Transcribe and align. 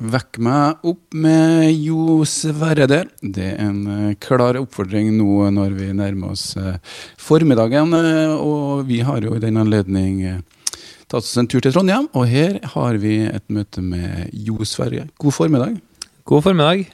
Vekk 0.00 0.38
meg 0.40 0.86
opp 0.88 1.12
med 1.12 1.66
Jo 1.76 2.22
Sverre 2.24 2.86
der. 2.88 3.10
Det 3.20 3.50
er 3.50 3.58
en 3.66 3.80
eh, 3.84 4.14
klar 4.16 4.56
oppfordring 4.56 5.10
nå 5.12 5.50
når 5.52 5.74
vi 5.76 5.88
nærmer 5.92 6.32
oss 6.32 6.54
eh, 6.56 6.78
formiddagen. 7.20 7.92
eh, 7.98 8.32
Og 8.32 8.86
vi 8.88 9.02
har 9.04 9.20
jo 9.20 9.34
i 9.36 9.42
den 9.42 9.60
anledning 9.60 10.22
tatt 11.04 11.20
oss 11.20 11.36
en 11.36 11.50
tur 11.50 11.60
til 11.60 11.74
Trondheim, 11.74 12.08
og 12.16 12.24
her 12.30 12.56
har 12.72 12.96
vi 13.02 13.18
et 13.28 13.44
møte 13.52 13.84
med 13.84 14.32
Jo 14.32 14.64
Sverre. 14.64 15.04
God 15.20 15.36
formiddag. 15.36 15.76
God 16.24 16.46
formiddag. 16.48 16.86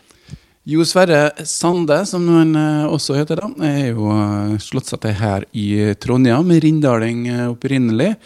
Jo 0.67 0.83
Sverre 0.83 1.31
Sande, 1.47 2.01
som 2.11 2.27
han 2.33 2.57
også 2.91 3.21
heter, 3.21 3.39
da, 3.39 3.53
er 3.69 3.93
jo 3.93 4.11
slått 4.59 4.91
seg 4.91 5.05
til 5.05 5.15
her 5.21 5.47
i 5.55 5.95
Trondheim, 6.03 6.51
rindaling 6.65 7.29
opprinnelig, 7.53 8.17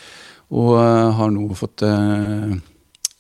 og 0.49 0.79
har 1.19 1.35
nå 1.35 1.51
fått 1.59 1.85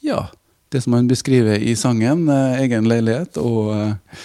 ja, 0.00 0.22
det 0.70 0.80
som 0.80 0.92
han 0.92 1.08
beskriver 1.08 1.58
i 1.58 1.74
sangen, 1.76 2.28
eh, 2.28 2.62
egen 2.62 2.86
leilighet, 2.88 3.38
og 3.42 3.72
eh, 3.74 4.20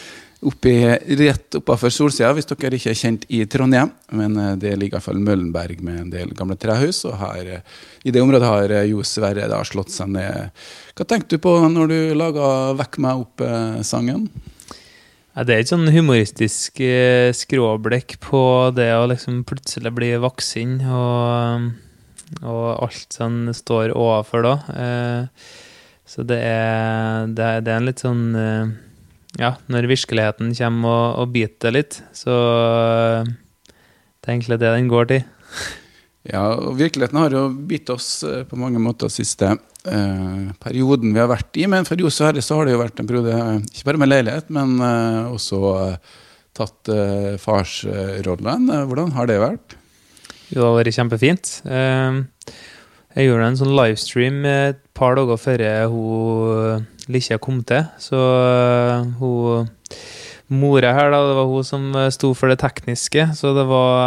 oppi, 0.45 0.75
rett 1.17 1.57
oppafor 1.57 1.89
solsida, 1.89 2.29
hvis 2.37 2.45
dere 2.51 2.77
ikke 2.77 2.91
er 2.93 2.99
kjent 2.99 3.25
i 3.33 3.41
Trondheim. 3.49 3.89
Men 4.13 4.37
eh, 4.37 4.51
det 4.61 4.75
ligger 4.77 4.99
iallfall 4.99 5.21
Møllenberg 5.25 5.81
med 5.85 6.03
en 6.03 6.11
del 6.13 6.35
gamle 6.37 6.57
trehus, 6.61 7.01
og 7.09 7.17
her, 7.17 7.63
i 8.05 8.13
det 8.13 8.21
området 8.21 8.51
har 8.51 8.75
Jo 8.85 9.01
Sverre 9.01 9.49
da 9.49 9.63
slått 9.65 9.93
seg 9.95 10.13
ned. 10.13 10.53
Hva 10.93 11.09
tenkte 11.09 11.39
du 11.39 11.41
på 11.41 11.55
når 11.65 11.89
du 11.89 11.97
laga 12.13 12.51
'Vekk 12.77 13.01
meg 13.01 13.25
opp'-sangen? 13.25 14.29
Det 15.35 15.51
er 15.51 15.65
et 15.65 15.67
sånn 15.67 15.89
humoristisk 15.91 16.77
skråblikk 17.35 18.21
på 18.23 18.71
det 18.71 18.93
å 18.95 19.09
liksom 19.11 19.41
plutselig 19.43 19.91
bli 19.91 20.13
voksen, 20.23 20.77
og, 20.87 21.65
og 22.39 22.67
alt 22.85 23.17
som 23.17 23.41
står 23.51 23.91
overfor 23.97 24.45
da. 24.45 24.55
Så 26.05 26.25
det 26.27 26.37
er, 26.37 27.25
det 27.33 27.45
er, 27.45 27.63
det 27.65 27.71
er 27.73 27.79
en 27.79 27.87
litt 27.89 28.03
sånn 28.03 28.25
eh, 28.37 28.73
Ja, 29.41 29.55
når 29.71 29.89
virkeligheten 29.89 30.53
kommer 30.57 30.91
og, 30.91 31.07
og 31.23 31.33
biter 31.33 31.73
litt, 31.73 31.97
så 32.15 32.35
eh, 32.35 33.31
det 34.21 34.29
er 34.29 34.35
egentlig 34.35 34.59
det 34.61 34.75
den 34.77 34.91
går 34.91 35.09
til. 35.13 35.25
Ja, 36.25 36.55
og 36.57 36.79
virkeligheten 36.79 37.19
har 37.21 37.33
jo 37.35 37.43
bitt 37.69 37.89
oss 37.93 38.23
eh, 38.25 38.39
på 38.49 38.57
mange 38.57 38.79
måter 38.81 39.11
siste 39.13 39.51
eh, 39.51 40.45
perioden 40.57 41.11
vi 41.13 41.21
har 41.21 41.29
vært 41.29 41.59
i. 41.61 41.67
Men 41.69 41.85
for 41.85 42.01
Johs 42.01 42.17
og 42.17 42.31
Herre 42.31 42.41
så 42.41 42.57
har 42.57 42.65
det 42.65 42.73
jo 42.73 42.79
vært 42.81 42.97
en 42.97 43.09
periode, 43.11 43.35
ikke 43.69 43.85
bare 43.91 44.01
med 44.01 44.09
leilighet, 44.09 44.49
men 44.57 44.73
eh, 44.81 45.29
også 45.29 45.59
eh, 45.83 46.15
tatt 46.57 46.89
farsrollen. 47.43 48.71
Hvordan 48.89 49.13
har 49.13 49.29
det 49.29 49.37
vært? 49.43 49.77
Jo, 50.49 50.61
det 50.61 50.65
har 50.65 50.77
vært 50.79 50.97
kjempefint. 50.97 51.51
Eh, 51.67 52.19
Jeg 53.15 53.29
gjorde 53.29 53.47
en 53.47 53.57
sånn 53.59 53.75
livestream 53.77 54.41
et 54.49 54.79
par 54.97 55.15
dager 55.15 55.39
før 55.39 55.61
hun 55.93 56.85
Likkja 57.11 57.37
kom 57.39 57.61
til. 57.67 57.85
Så 58.01 58.17
eh, 58.17 59.05
hun 59.19 59.67
Mora 60.53 60.91
her, 60.93 61.09
da, 61.09 61.23
det 61.25 61.37
var 61.39 61.47
hun 61.49 61.65
som 61.65 61.85
eh, 61.97 62.11
sto 62.13 62.31
for 62.37 62.51
det 62.51 62.59
tekniske. 62.61 63.23
Så 63.37 63.53
det 63.57 63.63
var, 63.69 64.01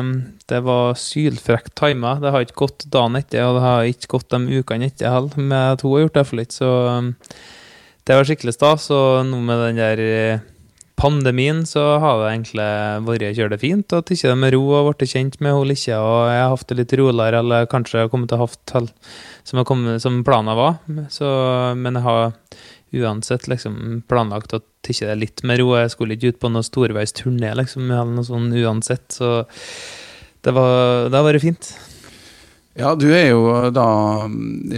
eh, 0.00 0.12
det 0.48 0.60
var 0.64 0.94
sylfrekt 1.00 1.74
tima. 1.76 2.14
Det 2.20 2.32
har 2.32 2.44
ikke 2.44 2.62
gått 2.62 2.86
dagen 2.92 3.18
etter, 3.18 3.44
og 3.44 3.58
det 3.58 3.64
har 3.66 3.88
ikke 3.90 4.12
gått 4.14 4.30
de 4.32 4.60
ukene 4.60 4.88
etter 4.88 5.12
heller, 5.12 5.36
med 5.36 5.76
at 5.76 5.84
hun 5.84 5.96
har 5.96 6.06
gjort 6.06 6.16
det 6.20 6.26
for 6.28 6.40
litt. 6.40 6.56
Så 6.56 6.70
eh, 6.92 7.36
det 8.08 8.18
var 8.18 8.28
skikkelig 8.28 8.56
stas. 8.56 8.88
Og 8.94 9.26
nå 9.28 9.42
med 9.44 9.66
den 9.66 9.82
der 9.82 10.04
eh, 10.06 10.48
pandemien 11.02 11.64
så 11.66 11.82
har 12.02 12.20
det 12.20 12.28
egentlig 12.30 12.66
vært 13.08 13.38
kjørt 13.38 13.60
fint 13.62 13.94
og 13.96 14.04
tatt 14.06 14.22
det 14.22 14.36
med 14.38 14.54
ro 14.54 14.62
og 14.78 14.92
blitt 14.92 15.10
kjent 15.10 15.40
med 15.42 15.56
hun 15.56 15.74
ikke, 15.74 15.98
Og 15.98 16.18
jeg 16.30 16.42
har 16.42 16.52
hatt 16.52 16.68
det 16.70 16.78
litt 16.78 16.94
roligere, 17.00 17.40
eller 17.42 17.70
kanskje 17.70 18.06
kommet 18.12 18.30
til 18.30 18.38
å 18.38 18.46
ha 18.46 18.84
som, 19.42 19.64
som 19.98 20.20
planen 20.26 20.58
var. 20.58 20.78
Så, 21.10 21.28
men 21.74 21.98
jeg 21.98 22.06
har 22.06 22.34
uansett 22.92 23.48
liksom 23.48 24.02
planlagt 24.08 24.54
å 24.54 24.60
tatt 24.84 25.08
det 25.08 25.18
litt 25.18 25.42
med 25.46 25.60
ro. 25.60 25.72
Jeg 25.78 25.94
skulle 25.94 26.16
ikke 26.16 26.34
ut 26.34 26.42
på 26.42 26.52
noen 26.52 26.66
storveisturné 26.66 27.54
liksom, 27.58 27.88
eller 27.90 28.12
noe 28.18 28.26
sånt 28.26 28.54
uansett. 28.54 29.08
Så 29.14 29.42
det, 30.42 30.54
var, 30.54 31.08
det 31.08 31.18
har 31.18 31.26
vært 31.26 31.44
fint. 31.44 31.72
Ja, 32.78 32.94
du 32.96 33.10
er 33.12 33.28
jo 33.34 33.42
da 33.74 33.86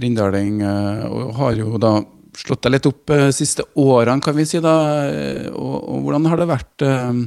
rindaling 0.03 0.59
eh, 0.66 1.04
og 1.06 1.37
har 1.38 1.59
jo 1.60 1.78
da 1.78 2.00
slått 2.37 2.65
deg 2.67 2.77
litt 2.77 2.89
opp 2.91 3.06
de 3.12 3.31
siste 3.34 3.67
årene, 3.78 4.22
kan 4.25 4.37
vi 4.37 4.47
si 4.49 4.61
da. 4.65 4.75
eh, 5.06 5.49
Og, 5.53 5.77
og 5.78 6.05
hvordan 6.05 6.28
har 6.31 6.43
det 6.43 6.50
vært 6.50 6.84
eh, 6.87 7.22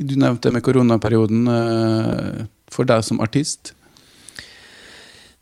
Du 0.00 0.16
nevnte 0.16 0.52
med 0.54 0.64
koronaperioden 0.64 1.46
eh, 1.50 2.48
for 2.70 2.86
deg 2.88 3.02
som 3.04 3.20
artist. 3.20 3.74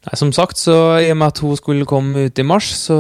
Nei, 0.07 0.15
som 0.17 0.31
sagt, 0.33 0.57
så 0.57 0.75
i 1.03 1.09
og 1.11 1.17
med 1.19 1.33
at 1.33 1.41
hun 1.43 1.57
skulle 1.59 1.87
komme 1.89 2.29
ut 2.29 2.39
i 2.39 2.45
mars, 2.47 2.69
så 2.87 2.97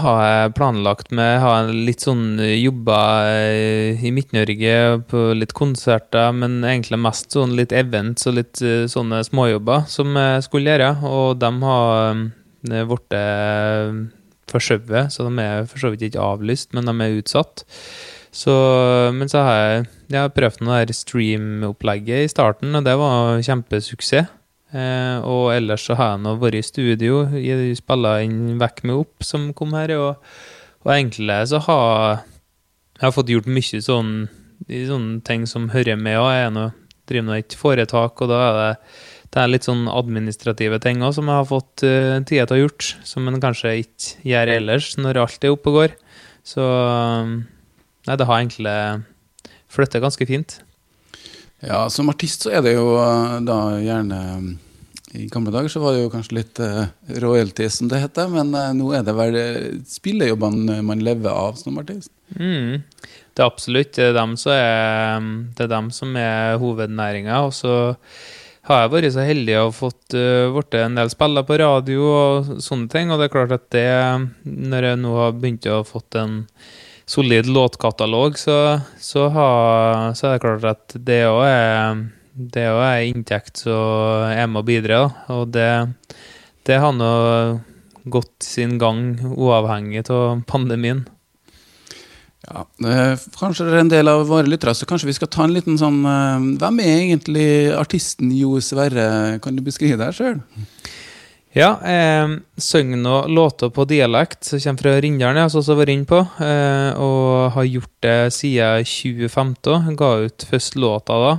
har 0.00 0.20
jeg 0.24 0.52
planlagt 0.56 1.10
med 1.10 1.26
Jeg 1.26 1.40
har 1.42 1.72
litt 1.74 2.04
sånn 2.06 2.38
jobba 2.38 3.00
eh, 3.34 3.98
i 3.98 4.12
Midt-Norge 4.14 4.76
på 5.10 5.24
litt 5.36 5.52
konserter, 5.58 6.30
men 6.32 6.62
egentlig 6.62 7.00
mest 7.02 7.34
sånn 7.34 7.56
litt 7.58 7.74
events 7.76 8.30
og 8.30 8.38
litt 8.38 8.62
eh, 8.62 8.86
sånne 8.88 9.20
småjobber 9.26 9.84
som 9.90 10.14
jeg 10.16 10.46
skulle 10.46 10.70
gjøre, 10.70 10.92
og 11.10 11.42
de 11.42 11.50
har 11.66 12.14
eh, 12.14 12.84
blitt 12.88 13.18
eh, 13.18 14.00
forskjøvet, 14.50 15.14
så 15.14 15.26
de 15.26 15.44
er 15.44 15.68
for 15.70 15.82
så 15.82 15.92
vidt 15.92 16.08
ikke 16.08 16.24
avlyst, 16.24 16.74
men 16.76 16.88
de 16.88 16.94
er 17.04 17.20
utsatt. 17.20 17.64
Så, 18.30 18.54
men 19.16 19.30
så 19.30 19.42
har 19.42 19.56
jeg, 19.58 19.86
jeg 20.12 20.20
har 20.22 20.34
prøvd 20.34 20.60
noe 20.62 20.82
der 20.84 20.94
stream-opplegget 20.94 22.26
i 22.26 22.30
starten, 22.30 22.74
og 22.78 22.86
det 22.86 22.94
var 23.00 23.40
kjempesuksess. 23.46 24.36
Eh, 24.70 25.16
og 25.26 25.48
ellers 25.50 25.82
så 25.82 25.96
har 25.98 26.12
jeg 26.12 26.22
nå 26.22 26.36
vært 26.38 26.60
i 26.60 26.62
studio, 26.62 27.24
spilla 27.74 28.12
inn 28.22 28.60
Vekk 28.60 28.84
meg 28.86 29.00
opp, 29.00 29.24
som 29.26 29.48
kom 29.56 29.74
her, 29.74 29.90
og, 29.98 30.28
og 30.84 30.92
egentlig 30.94 31.40
så 31.50 31.58
har 31.64 32.20
jeg 33.00 33.08
har 33.08 33.14
fått 33.16 33.32
gjort 33.32 33.48
mye 33.48 33.80
sånn, 33.80 34.12
sånne 34.68 35.22
ting 35.24 35.46
som 35.48 35.70
hører 35.72 35.96
med, 35.96 36.18
og 36.20 36.28
jeg 36.30 36.46
er 36.46 36.50
nå, 36.52 36.66
driver 37.08 37.26
nå 37.26 37.38
et 37.38 37.56
foretak, 37.56 38.20
og 38.20 38.28
da 38.30 38.40
er 38.44 38.58
det, 38.58 38.72
det 39.30 39.42
er 39.42 39.52
litt 39.52 39.68
sånn 39.68 39.84
administrative 39.90 40.80
ting 40.82 41.04
også, 41.04 41.20
som 41.20 41.30
jeg 41.30 41.38
har 41.38 41.50
fått 41.50 41.84
uh, 41.86 42.16
tid 42.26 42.42
til 42.42 42.56
å 42.56 42.62
gjort, 42.64 42.88
som 43.06 43.28
en 43.30 43.42
kanskje 43.42 43.76
ikke 43.84 44.32
gjør 44.32 44.54
ellers, 44.56 44.94
når 44.98 45.22
alt 45.22 45.46
er 45.46 45.54
oppe 45.54 45.70
og 45.70 45.78
går. 45.78 45.94
Så 46.50 46.64
nei, 46.64 48.16
det 48.16 48.26
har 48.26 48.40
egentlig 48.40 48.74
flyttet 49.70 50.02
ganske 50.02 50.26
fint. 50.26 50.58
Ja, 51.60 51.84
som 51.92 52.08
artist 52.08 52.46
så 52.46 52.54
er 52.56 52.64
det 52.64 52.74
jo 52.74 52.94
eh, 52.96 53.36
da 53.44 53.58
gjerne 53.84 54.20
I 55.12 55.26
gamle 55.28 55.52
dager 55.52 55.68
så 55.72 55.82
var 55.82 55.92
det 55.92 56.04
jo 56.04 56.12
kanskje 56.12 56.36
litt 56.38 56.60
uh, 56.62 56.86
royalty, 57.20 57.66
som 57.72 57.90
det 57.90 58.00
heter, 58.00 58.30
men 58.32 58.54
uh, 58.54 58.70
nå 58.76 58.92
er 58.96 59.04
det 59.04 59.14
vel 59.18 59.36
eh, 59.36 59.64
spillejobbene 59.90 60.80
man 60.86 61.02
lever 61.04 61.34
av 61.34 61.58
som 61.60 61.80
artist. 61.82 62.12
Mm. 62.38 62.80
Det 63.34 63.42
er 63.42 63.48
absolutt 63.48 63.96
det 63.98 64.06
er 64.06 64.14
dem, 64.16 64.36
som 64.38 64.54
er, 64.54 65.26
det 65.58 65.66
er 65.66 65.72
dem 65.72 65.90
som 65.94 66.14
er 66.16 66.60
hovednæringa. 66.62 67.42
Og 67.48 67.56
så 67.58 67.74
har 68.70 68.84
jeg 68.84 68.92
vært 68.94 69.14
så 69.14 69.24
heldig 69.26 69.56
å 69.58 69.64
ha 69.66 69.72
fått 69.74 70.14
uh, 70.16 70.60
en 70.80 71.00
del 71.00 71.10
spiller 71.12 71.46
på 71.46 71.58
radio 71.60 72.06
og 72.10 72.52
sånne 72.62 72.90
ting. 72.92 73.10
Og 73.10 73.20
det 73.20 73.28
er 73.28 73.34
klart 73.34 73.56
at 73.56 73.66
det, 73.74 73.88
når 74.44 74.90
jeg 74.90 75.02
nå 75.02 75.16
har 75.18 75.34
begynt 75.36 75.66
å 75.66 75.80
ha 75.80 75.88
fått 75.88 76.18
en 76.20 76.40
solid 77.10 77.50
låtkatalog, 77.50 78.38
så, 78.38 78.56
så, 79.02 79.26
har, 79.34 80.14
så 80.14 80.28
er 80.28 80.36
det 80.36 80.44
klart 80.44 80.68
at 80.70 80.98
det 81.10 81.24
òg 81.26 81.44
er 81.48 82.00
det 82.40 82.66
også 82.70 82.86
er 82.86 83.08
inntekt 83.08 83.62
som 83.64 84.30
er 84.30 84.46
med 84.48 84.62
å 84.62 84.66
bidra. 84.66 85.00
Og 85.34 85.50
det, 85.54 85.70
det 86.68 86.78
har 86.80 86.94
nå 86.96 87.10
gått 88.10 88.46
sin 88.46 88.78
gang 88.80 89.18
uavhengig 89.20 90.06
av 90.12 90.44
pandemien. 90.48 91.04
Ja, 92.48 92.64
eh, 92.88 93.20
Kanskje 93.36 93.66
det 93.68 93.74
er 93.74 93.82
en 93.84 93.92
del 93.92 94.08
av 94.08 94.22
våre 94.30 94.48
lyttere, 94.48 94.72
så 94.74 94.88
kanskje 94.88 95.10
vi 95.10 95.16
skal 95.18 95.28
ta 95.28 95.44
en 95.44 95.52
liten 95.52 95.76
sånn 95.80 96.00
eh, 96.08 96.46
Hvem 96.62 96.80
er 96.80 96.94
egentlig 97.02 97.48
artisten 97.76 98.32
Jo 98.32 98.56
Sverre? 98.64 99.38
Kan 99.44 99.58
du 99.58 99.64
beskrive 99.66 100.00
deg 100.00 100.16
sjøl? 100.16 100.40
Ja, 101.50 101.80
eh, 101.82 102.28
synger 102.62 103.00
nå 103.02 103.14
låter 103.26 103.72
på 103.74 103.84
dialekt 103.90 104.46
som 104.46 104.60
kommer 104.62 104.84
fra 104.84 105.00
Rindalen, 105.02 105.40
jeg 105.42 105.64
har 105.66 105.78
vært 105.80 105.92
inne 105.96 106.06
på. 106.06 106.20
Eh, 106.46 106.90
og 106.94 107.50
har 107.56 107.66
gjort 107.66 107.94
det 108.06 108.18
siden 108.36 108.86
2015. 108.86 109.96
Ga 109.98 110.10
ut 110.28 110.46
først 110.46 110.78
låta 110.78 111.18
da. 111.18 111.32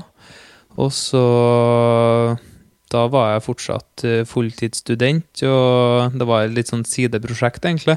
Og 0.78 0.92
så 0.92 2.38
Da 2.92 3.06
var 3.08 3.30
jeg 3.32 3.46
fortsatt 3.46 4.04
eh, 4.04 4.26
fulltidsstudent, 4.28 5.46
og 5.48 6.12
det 6.12 6.26
var 6.28 6.44
et 6.44 6.58
litt 6.58 6.68
sånn 6.68 6.84
sideprosjekt, 6.84 7.64
egentlig. 7.64 7.96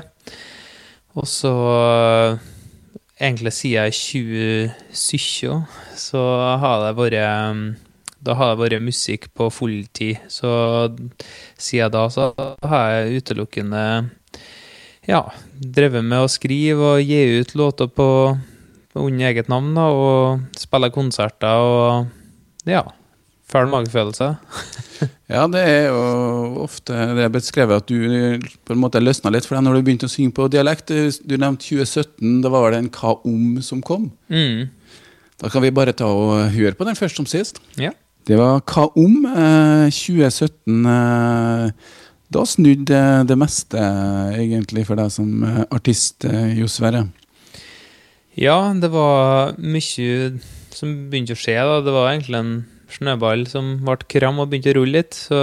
Og 1.19 1.26
så 1.26 1.50
Egentlig 3.20 3.52
siden 3.55 3.93
2017 3.94 5.66
så 5.96 6.22
har 6.58 6.81
det 6.82 6.94
vært 6.99 7.82
da 8.25 8.32
har 8.38 8.55
det 8.55 8.62
vært 8.62 8.84
musikk 8.84 9.28
på 9.37 9.50
fulltid. 9.52 10.22
Så 10.32 10.49
siden 11.61 11.93
da 11.93 12.06
så 12.11 12.31
har 12.64 12.90
jeg 12.94 13.20
utelukkende 13.20 13.84
ja, 15.05 15.20
drevet 15.55 16.05
med 16.05 16.25
å 16.25 16.32
skrive 16.32 16.94
og 16.96 17.05
gi 17.05 17.40
ut 17.40 17.55
låter 17.58 17.90
på, 17.93 18.08
under 18.96 19.28
eget 19.28 19.50
navn, 19.52 19.75
da, 19.76 19.88
og 19.93 20.58
spille 20.58 20.90
konserter 20.94 21.60
og 21.60 22.70
ja, 22.70 22.87
Fæl 23.55 23.69
magefølelse. 23.71 24.33
ja, 25.35 25.45
det 25.47 25.61
er 25.62 25.85
jo 25.87 25.99
ofte 26.65 26.97
det 27.15 27.23
er 27.23 27.35
beskrevet 27.37 27.85
at 27.85 27.87
du 27.87 28.41
på 28.67 28.75
en 28.75 28.81
måte 28.83 29.03
løsna 29.03 29.31
litt 29.31 29.47
for 29.47 29.61
når 29.62 29.79
du 29.79 29.87
begynte 29.87 30.09
å 30.09 30.11
synge 30.11 30.35
på 30.35 30.49
dialekt. 30.51 30.91
Du 30.91 31.37
nevnte 31.39 31.62
2017, 31.62 32.41
da 32.43 32.51
var 32.51 32.75
det 32.75 32.81
en 32.83 32.91
Hva 32.91 33.15
om 33.23 33.61
som 33.62 33.83
kom. 33.85 34.09
Mm. 34.27 34.73
Da 35.39 35.53
kan 35.53 35.62
vi 35.62 35.71
bare 35.75 35.95
ta 35.95 36.09
og 36.11 36.51
høre 36.55 36.75
på 36.75 36.89
den 36.89 36.99
først 36.99 37.21
som 37.21 37.31
sist. 37.31 37.62
Ja. 37.79 37.93
Det 38.27 38.41
var 38.41 38.59
Hva 38.67 38.89
om? 38.99 39.23
Eh, 39.29 39.87
2017. 39.93 40.87
Eh, 40.91 41.95
da 42.35 42.43
snudde 42.49 43.01
det 43.29 43.39
meste, 43.39 43.79
egentlig, 44.35 44.87
for 44.89 44.99
deg 44.99 45.15
som 45.15 45.45
eh, 45.47 45.62
artist, 45.71 46.25
eh, 46.27 46.56
Jo 46.59 46.67
Sverre. 46.67 47.06
Ja, 48.35 48.59
det 48.75 48.91
var 48.91 49.55
mye 49.62 50.33
som 50.75 50.95
begynte 51.11 51.37
å 51.37 51.39
skje. 51.39 51.55
da. 51.55 51.83
Det 51.87 51.95
var 51.95 52.11
egentlig 52.11 52.41
en 52.41 52.55
snøball 52.92 53.46
som 53.50 53.76
ble 53.84 53.96
kram 54.10 54.42
og 54.42 54.50
begynte 54.50 54.75
å 54.75 54.78
rulle 54.81 55.00
litt. 55.00 55.16
Så 55.16 55.40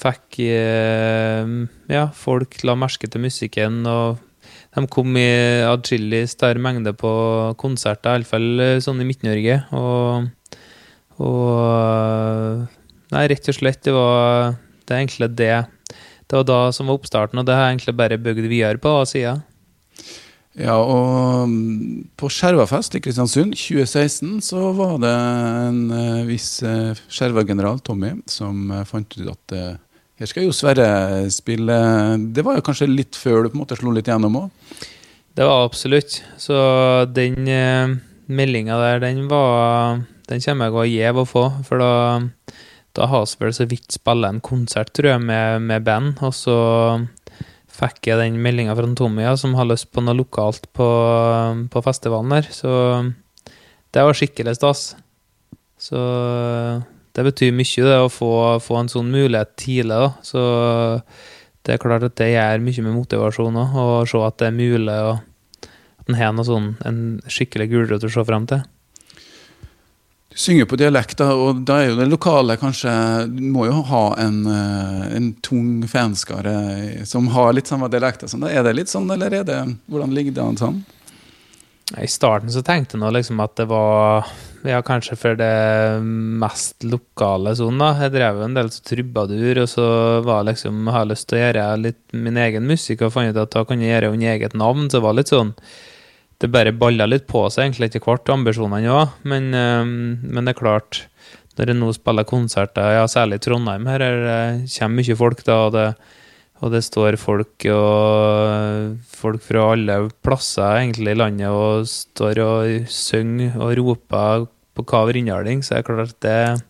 fikk 0.00 0.40
eh, 0.46 1.54
ja, 1.92 2.08
folk 2.16 2.60
la 2.64 2.76
merke 2.78 3.10
til 3.10 3.24
musikken, 3.24 3.82
og 3.90 4.20
de 4.76 4.86
kom 4.92 5.16
i 5.18 5.30
adskillig 5.66 6.24
større 6.30 6.62
mengde 6.62 6.94
på 6.96 7.12
konserter, 7.60 8.16
iallfall 8.16 8.80
sånn 8.80 9.02
i 9.02 9.08
Midt-Norge. 9.08 9.62
Og, 9.76 10.28
og 11.26 12.68
Nei, 13.10 13.26
rett 13.26 13.48
og 13.50 13.56
slett, 13.56 13.82
det 13.82 13.92
var 13.94 14.54
det 14.86 14.94
egentlig 14.96 15.32
det. 15.34 15.54
Det 16.30 16.36
var 16.38 16.44
da 16.46 16.58
som 16.74 16.90
var 16.90 17.00
oppstarten, 17.00 17.40
og 17.40 17.46
det 17.46 17.56
har 17.56 17.66
jeg 17.66 17.74
egentlig 17.74 17.96
bare 17.98 18.20
bygd 18.22 18.46
videre 18.46 18.78
på 18.82 18.92
sida. 19.10 19.40
Ja, 20.60 20.76
og 20.76 21.48
mm, 21.48 22.10
på 22.20 22.28
Skjervafest 22.28 22.98
i 22.98 23.00
Kristiansund 23.00 23.54
2016 23.56 24.42
så 24.44 24.70
var 24.76 24.98
det 25.00 25.12
en 25.12 25.80
uh, 25.88 26.26
viss 26.28 26.58
skjervageneral, 27.08 27.80
Tommy, 27.84 28.12
som 28.28 28.68
uh, 28.68 28.84
fant 28.88 29.16
ut 29.16 29.32
at 29.32 29.56
her 30.20 30.28
skal 30.28 30.44
jo 30.44 30.52
Sverre 30.52 31.30
spille 31.32 31.76
Det 32.36 32.44
var 32.44 32.58
jo 32.58 32.64
kanskje 32.66 32.90
litt 32.90 33.16
før 33.16 33.46
du 33.46 33.52
på 33.52 33.56
en 33.56 33.62
måte 33.62 33.78
slo 33.80 33.92
litt 33.96 34.10
gjennom 34.10 34.36
òg? 34.42 34.50
Det 35.32 35.46
var 35.46 35.64
absolutt. 35.64 36.18
Så 36.36 36.56
den 37.08 37.48
uh, 37.48 37.94
meldinga 38.28 38.76
der, 38.82 39.00
den 39.06 39.24
var 39.30 40.02
Den 40.28 40.42
kommer 40.44 40.68
jeg 40.68 40.74
til 40.74 40.82
å 40.82 40.90
gjeve 40.90 41.24
å 41.24 41.30
få, 41.30 41.46
for 41.66 41.80
da 41.80 41.92
da 42.98 43.06
har 43.06 43.22
vi 43.22 43.44
vel 43.44 43.54
så 43.54 43.66
vidt 43.70 43.94
spilt 43.94 44.26
en 44.26 44.40
konsert, 44.42 44.90
tror 44.96 45.12
jeg, 45.12 45.22
med, 45.22 45.62
med 45.62 45.84
band. 45.86 46.18
Og 46.26 46.34
så 46.34 46.56
fikk 47.80 48.10
jeg 48.10 48.20
den 48.20 48.38
meldinga 48.44 48.76
fra 48.76 48.88
Tommy, 48.96 49.24
ja, 49.24 49.34
som 49.40 49.56
har 49.58 49.68
lyst 49.68 49.90
på 49.94 50.04
noe 50.04 50.16
lokalt 50.18 50.68
på, 50.76 50.88
på 51.72 51.82
festivalen 51.84 52.34
der. 52.36 52.48
Så 52.52 52.70
det 53.90 54.04
var 54.06 54.16
skikkelig 54.16 54.56
stas. 54.58 54.90
Så 55.80 56.00
det 57.16 57.26
betyr 57.26 57.54
mye, 57.56 57.84
det, 57.86 57.98
å 58.04 58.10
få, 58.12 58.32
få 58.62 58.82
en 58.82 58.92
sånn 58.92 59.10
mulighet 59.12 59.56
tidlig. 59.60 59.96
da. 59.96 60.10
Så 60.26 60.42
det 61.66 61.74
er 61.74 61.82
klart 61.82 62.06
at 62.06 62.18
det 62.20 62.32
gjør 62.32 62.62
mye 62.64 62.84
med 62.86 62.96
motivasjon 62.96 63.58
òg, 63.60 63.78
å 63.80 63.86
se 64.08 64.20
at 64.24 64.38
det 64.40 64.50
er 64.50 64.56
mulig, 64.56 64.98
og 65.08 65.70
at 66.00 66.12
en 66.12 66.20
har 66.20 66.36
noe 66.36 66.48
sånn, 66.48 66.74
en 66.88 67.00
skikkelig 67.28 67.70
gulrot 67.72 68.06
å 68.06 68.12
se 68.12 68.24
frem 68.28 68.46
til. 68.50 68.62
Du 70.30 70.38
synger 70.38 70.68
på 70.70 70.78
dialekt, 70.78 71.20
og 71.26 71.64
da 71.66 71.80
er 71.80 71.88
jo 71.90 71.96
det 71.98 72.06
lokale 72.06 72.54
kanskje 72.60 72.92
Du 73.32 73.40
må 73.50 73.64
jo 73.66 73.80
ha 73.88 74.04
en, 74.22 74.44
eh, 74.46 75.16
en 75.16 75.32
tung 75.42 75.82
fanskare 75.90 77.04
som 77.06 77.26
har 77.34 77.52
litt 77.52 77.66
samme 77.66 77.90
dialekt. 77.90 78.28
Sånn. 78.30 78.46
Er 78.46 78.62
det 78.62 78.76
litt 78.78 78.92
sånn, 78.92 79.10
eller 79.10 79.40
er 79.40 79.44
det, 79.44 79.58
hvordan 79.90 80.14
ligger 80.14 80.36
det 80.36 80.44
an 80.44 80.60
sånn? 80.60 80.80
I 81.98 82.06
starten 82.06 82.52
så 82.54 82.62
tenkte 82.62 82.94
jeg 82.94 83.02
nå 83.02 83.10
liksom 83.10 83.40
at 83.42 83.56
det 83.58 83.66
var 83.66 84.28
ja, 84.62 84.78
kanskje 84.86 85.16
for 85.18 85.34
det 85.34 85.98
mest 86.04 86.84
lokale 86.86 87.56
sånn, 87.58 87.80
da. 87.82 87.90
Jeg 88.04 88.14
drev 88.14 88.42
en 88.44 88.54
del 88.54 88.70
trubadur, 88.70 89.62
og 89.64 89.70
så 89.72 89.86
var 90.22 90.46
liksom, 90.46 90.84
jeg 90.86 90.94
har 90.94 91.08
lyst 91.10 91.26
til 91.30 91.40
å 91.40 91.42
gjøre 91.42 91.64
litt 91.82 92.02
min 92.14 92.38
egen 92.38 92.68
musikk, 92.70 93.02
og 93.02 93.16
fant 93.16 93.32
ut 93.32 93.42
at 93.42 93.56
da 93.56 93.64
kan 93.66 93.82
jeg 93.82 93.96
gjøre 93.96 94.12
under 94.14 94.34
eget 94.36 94.54
navn. 94.54 94.86
Så 94.86 95.00
det 95.00 95.06
var 95.08 95.18
litt 95.18 95.32
sånn 95.32 95.56
det 96.40 96.48
bare 96.52 96.72
balla 96.72 97.06
litt 97.08 97.26
på 97.28 97.44
seg 97.52 97.66
egentlig 97.66 97.90
etter 97.90 98.04
hvert, 98.04 98.30
ambisjonene 98.32 98.92
òg. 98.94 99.16
Men, 99.28 99.50
ehm, 99.56 99.92
men, 100.24 100.46
det 100.46 100.54
er 100.54 100.60
klart, 100.62 101.02
når 101.58 101.74
en 101.74 101.82
nå 101.84 101.90
spiller 101.96 102.28
konserter, 102.28 102.94
ja, 102.96 103.04
særlig 103.10 103.40
i 103.40 103.44
Trondheim, 103.44 103.88
her 103.90 104.04
er 104.06 104.24
det 104.24 104.70
kommer 104.78 105.02
mye 105.02 105.18
folk, 105.20 105.44
da, 105.44 105.58
og 105.66 105.74
det, 105.76 105.88
og 106.60 106.72
det 106.72 106.82
står 106.84 107.16
folk 107.20 107.66
og 107.72 108.96
folk 109.20 109.44
fra 109.44 109.66
alle 109.74 110.00
plasser 110.24 110.80
egentlig 110.80 111.14
i 111.14 111.20
landet 111.20 111.48
og 111.48 111.88
står 111.88 112.40
og 112.44 112.88
synger 112.92 113.56
og 113.60 113.76
roper 113.78 114.48
på 114.76 114.84
Kav 114.88 115.12
innhaling, 115.12 115.64
så 115.64 115.76
er 115.76 115.80
det 115.80 115.88
klart 115.88 116.12
at 116.12 116.20
det 116.24 116.66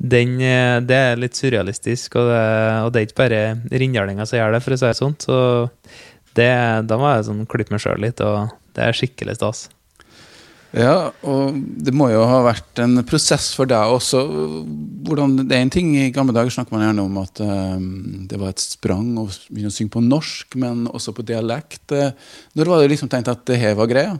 den, 0.00 0.38
det 0.88 0.96
er 0.96 1.18
litt 1.20 1.36
surrealistisk, 1.36 2.14
og 2.16 2.30
det, 2.30 2.44
og 2.86 2.92
det 2.92 3.00
er 3.00 3.06
ikke 3.06 3.18
bare 3.18 3.40
rindhalinger 3.68 4.24
som 4.24 4.38
gjør 4.38 4.54
det, 4.54 4.60
for 4.64 4.72
å 4.72 4.78
si 4.80 4.86
det 4.86 4.96
sånn. 4.96 5.16
Så 5.20 5.36
det, 6.38 6.52
da 6.86 6.98
må 7.00 7.10
jeg 7.14 7.28
sånn 7.28 7.44
klippe 7.50 7.74
meg 7.74 7.82
sjøl 7.82 8.00
litt 8.02 8.22
og 8.24 8.52
det 8.76 8.86
er 8.86 8.96
skikkelig 8.96 9.38
stas. 9.38 9.68
Ja, 10.70 11.10
og 11.26 11.56
det 11.82 11.90
må 11.98 12.06
jo 12.12 12.20
ha 12.30 12.44
vært 12.46 12.78
en 12.78 13.00
prosess 13.08 13.48
for 13.58 13.66
deg 13.66 13.90
også. 13.90 14.20
Hvordan, 15.08 15.34
det 15.42 15.56
er 15.56 15.64
en 15.64 15.72
ting 15.74 15.88
I 15.98 16.12
gamle 16.14 16.34
dager 16.36 16.52
snakker 16.54 16.76
man 16.76 16.84
gjerne 16.84 17.06
om 17.08 17.18
at 17.18 17.42
um, 17.42 17.88
det 18.30 18.38
var 18.38 18.52
et 18.52 18.62
sprang 18.62 19.08
å 19.18 19.26
begynne 19.48 19.72
å 19.72 19.74
synge 19.74 19.96
på 19.96 20.04
norsk, 20.04 20.54
men 20.62 20.86
også 20.86 21.14
på 21.16 21.26
dialekt. 21.26 21.90
Når 22.54 22.70
var 22.70 22.82
det 22.82 22.92
liksom 22.94 23.10
tenkt 23.10 23.32
at 23.32 23.42
det 23.50 23.58
her 23.58 23.74
var 23.80 23.90
greia? 23.90 24.14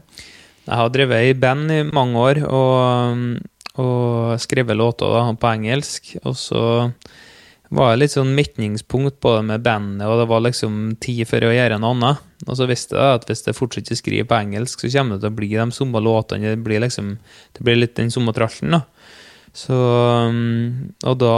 Jeg 0.67 0.79
har 0.83 0.91
drevet 0.93 1.31
i 1.31 1.39
band 1.39 1.71
i 1.71 1.81
mange 1.87 2.19
år 2.19 2.43
og, 2.51 3.23
og 3.79 4.35
skrevet 4.43 4.79
låter 4.79 5.31
på 5.39 5.53
engelsk. 5.55 6.17
Og 6.25 6.35
så 6.39 6.65
var 7.71 7.95
litt 7.99 8.15
sånn 8.15 8.33
metningspunkt 8.35 9.21
på 9.23 9.37
det 9.37 9.45
med 9.47 9.63
bandet, 9.63 10.07
og 10.09 10.19
det 10.19 10.27
var 10.31 10.43
liksom 10.43 10.79
tid 11.03 11.23
for 11.31 11.47
å 11.47 11.53
gjøre 11.55 11.79
noe 11.79 11.95
annet. 11.95 12.27
Og 12.49 12.57
så 12.59 12.67
visste 12.67 12.99
jeg 12.99 13.21
at 13.21 13.27
hvis 13.29 13.45
jeg 13.47 13.57
fortsetter 13.57 13.95
å 13.95 14.01
skrive 14.01 14.27
på 14.27 14.39
engelsk, 14.39 14.83
så 14.83 14.91
kommer 14.97 15.17
det 15.17 15.27
til 15.27 15.31
å 15.31 15.39
bli 15.39 15.51
de 15.55 15.67
samme 15.77 16.03
låtene. 16.03 16.55
Det 16.57 16.65
blir 16.67 16.83
liksom 16.83 17.17
Det 17.53 17.65
blir 17.67 17.79
litt 17.79 17.97
den 17.97 18.11
samme 18.11 18.35
tralten, 18.35 18.75
da. 18.75 18.83
Så 19.55 19.75
mm, 19.75 20.95
Og 21.11 21.19
da 21.19 21.35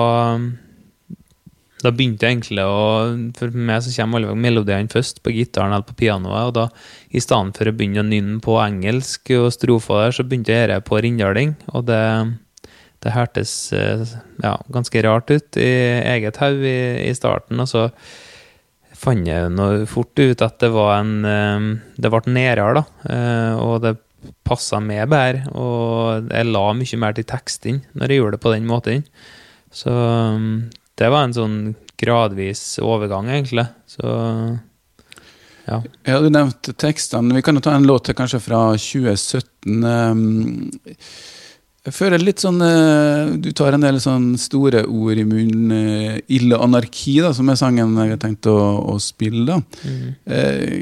da 1.83 1.91
begynte 1.91 2.29
jeg 2.29 2.37
egentlig 2.37 2.63
å 2.63 2.83
For 3.39 3.55
meg 3.55 3.83
så 3.83 3.93
kommer 3.97 4.23
alle 4.23 4.37
melodiene 4.39 4.91
først, 4.93 5.23
på 5.25 5.35
gitaren 5.35 5.75
eller 5.75 5.87
på 5.87 5.97
pianoet. 5.99 6.51
Og 6.51 6.55
da, 6.55 6.69
i 7.11 7.23
stedet 7.23 7.59
for 7.59 7.69
å 7.69 7.75
begynne 7.75 8.05
å 8.05 8.07
nynne 8.07 8.39
på 8.45 8.55
engelsk 8.63 9.33
og 9.41 9.51
strofer 9.55 10.05
der, 10.05 10.17
så 10.17 10.27
begynte 10.27 10.55
jeg 10.55 10.61
å 10.61 10.63
gjøre 10.63 10.85
på 10.87 11.03
rindjaling. 11.03 11.57
Og 11.75 11.87
det, 11.91 12.03
det 13.03 13.15
hørtes 13.17 13.53
eh, 13.75 14.05
ja, 14.43 14.55
ganske 14.73 15.03
rart 15.03 15.31
ut 15.33 15.59
i 15.59 15.73
eget 16.15 16.39
hode 16.43 16.69
i, 16.69 17.09
i, 17.09 17.15
starten. 17.17 17.61
Og 17.63 17.69
så 17.71 17.89
fant 19.03 19.27
jeg 19.27 19.51
noe 19.51 19.87
fort 19.91 20.15
ut 20.21 20.45
at 20.45 20.61
det 20.63 20.71
var 20.75 21.01
en 21.01 21.15
eh, 21.27 21.69
Det 21.99 22.13
ble 22.13 22.23
nedere, 22.31 22.83
da. 22.83 22.85
Eh, 23.11 23.55
og 23.59 23.83
det 23.85 23.97
passa 24.47 24.79
meg 24.83 25.09
bedre. 25.11 25.49
Og 25.59 26.31
jeg 26.31 26.51
la 26.51 26.67
mye 26.79 27.01
mer 27.03 27.17
til 27.19 27.27
teksten 27.29 27.83
når 27.99 28.13
jeg 28.13 28.23
gjorde 28.23 28.39
det 28.39 28.45
på 28.45 28.55
den 28.55 28.69
måten. 28.71 29.07
Så 29.73 29.93
det 31.01 31.09
var 31.11 31.25
en 31.27 31.35
sånn 31.35 31.57
gradvis 31.99 32.77
overgang, 32.83 33.31
egentlig. 33.33 33.65
Så 33.91 34.07
ja. 35.67 35.79
ja 36.07 36.21
du 36.23 36.29
nevnte 36.31 36.75
tekstene. 36.77 37.35
Vi 37.39 37.43
kan 37.43 37.59
jo 37.59 37.65
ta 37.65 37.75
en 37.75 37.89
låt 37.89 38.13
kanskje 38.15 38.43
fra 38.45 38.61
2017. 38.77 39.83
Jeg 41.83 41.97
føler 41.97 42.23
litt 42.23 42.43
sånn 42.43 42.63
eh, 42.63 43.33
Du 43.43 43.51
tar 43.59 43.75
en 43.75 43.83
del 43.83 43.99
sånn 44.03 44.33
store 44.39 44.85
ord 44.87 45.19
i 45.19 45.27
munnen. 45.27 45.73
Eh, 45.75 46.21
'Ille 46.31 46.61
anarki', 46.63 47.19
da, 47.25 47.33
som 47.35 47.51
er 47.51 47.59
sangen 47.59 47.97
jeg 47.99 48.15
har 48.15 48.21
tenkt 48.23 48.47
å, 48.51 48.59
å 48.93 48.99
spille. 49.03 49.59
Mm. 49.83 50.13
Eh, 50.31 50.77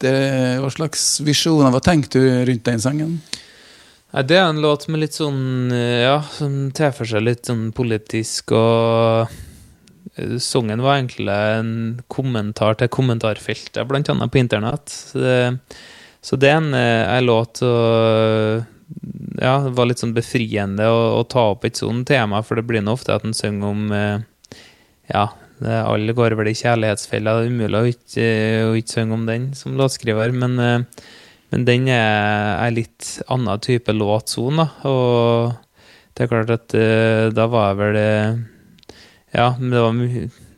det, 0.00 0.14
hva 0.62 0.70
slags 0.72 1.18
visjoner, 1.26 1.72
hva 1.74 1.82
tenkte 1.84 2.22
du 2.22 2.30
rundt 2.48 2.64
den 2.64 2.80
sangen? 2.80 3.18
Nei, 4.14 4.24
det 4.24 4.38
er 4.38 4.46
en 4.46 4.62
låt 4.64 4.86
med 4.88 5.02
litt 5.02 5.18
sånn 5.18 5.68
Ja, 5.74 6.22
som 6.32 6.70
tar 6.72 6.94
for 6.96 7.10
seg 7.10 7.26
litt 7.26 7.50
sånn 7.50 7.68
politisk 7.76 8.54
og 8.56 9.28
Sangen 10.40 10.80
var 10.82 10.96
egentlig 10.96 11.28
en 11.30 11.74
kommentar 12.10 12.78
til 12.78 12.88
kommentarfeltet, 12.90 13.84
blant 13.86 14.08
annet 14.10 14.32
på 14.32 14.40
internett. 14.40 14.88
Så 14.90 15.20
det, 15.22 15.36
så 16.24 16.38
det 16.40 16.48
er 16.50 16.56
en, 16.58 16.72
en 16.74 17.28
låt 17.28 17.60
og 17.62 18.64
ja, 19.40 19.58
det 19.64 19.74
var 19.76 19.88
litt 19.88 20.00
sånn 20.02 20.16
befriende 20.16 20.88
å, 20.90 21.02
å 21.18 21.26
ta 21.28 21.50
opp 21.52 21.66
et 21.68 21.78
sånt 21.78 22.08
tema, 22.08 22.40
for 22.42 22.58
det 22.58 22.66
blir 22.68 22.82
nå 22.84 22.96
ofte 22.96 23.14
at 23.14 23.26
en 23.26 23.36
synger 23.36 23.68
om 23.68 23.92
eh, 23.94 24.16
Ja, 25.12 25.28
alle 25.58 26.14
går 26.14 26.36
vel 26.38 26.52
i 26.52 26.58
kjærlighetsfella. 26.58 27.32
Det 27.38 27.46
er 27.46 27.54
umulig 27.54 27.78
å 27.78 27.88
ikke, 27.90 28.26
å 28.68 28.74
ikke 28.78 28.94
synge 28.94 29.16
om 29.16 29.24
den 29.26 29.48
som 29.58 29.78
låtskriver, 29.78 30.34
men, 30.36 30.58
eh, 30.62 31.06
men 31.54 31.64
den 31.68 31.88
er, 31.92 32.58
en 32.66 32.76
litt 32.76 33.14
annen 33.32 33.64
type 33.64 33.94
låtson, 33.94 34.60
da. 34.60 34.68
Og 34.90 35.56
det 36.14 36.26
er 36.26 36.32
klart 36.32 36.54
at 36.54 36.76
eh, 36.76 37.28
da 37.34 37.48
var 37.50 37.72
jeg 37.72 37.80
vel 37.82 37.98
eh, 38.02 38.38
Ja, 39.36 39.52
det 39.60 39.82
var 39.84 39.98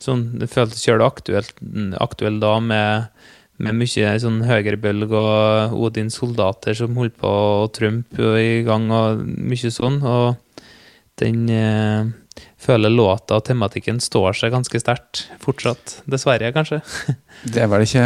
sånn 0.00 0.22
Det 0.40 0.46
føltes 0.48 0.80
sjøl 0.80 1.02
aktuelt, 1.04 1.58
aktuelt 2.00 2.40
da 2.40 2.54
med 2.64 3.26
med 3.60 3.76
mye 3.76 4.14
sånn 4.22 4.40
høyrebølg 4.48 5.12
og 5.16 5.74
Odins 5.76 6.16
soldater 6.20 6.76
som 6.78 6.96
holdt 6.98 7.18
på, 7.20 7.30
og 7.30 7.72
Trump 7.76 8.20
i 8.20 8.62
gang, 8.66 8.88
og 8.94 9.20
mye 9.24 9.72
sånn. 9.74 10.00
Og 10.00 10.64
den 11.20 11.44
eh, 11.52 12.08
føler 12.60 12.92
låta 12.92 13.38
og 13.38 13.44
tematikken 13.46 14.00
står 14.02 14.36
seg 14.36 14.54
ganske 14.54 14.80
sterkt 14.80 15.24
fortsatt. 15.42 16.00
Dessverre, 16.10 16.52
kanskje. 16.56 16.80
det 17.52 17.64
er 17.64 17.70
vel 17.72 17.84
ikke 17.86 18.04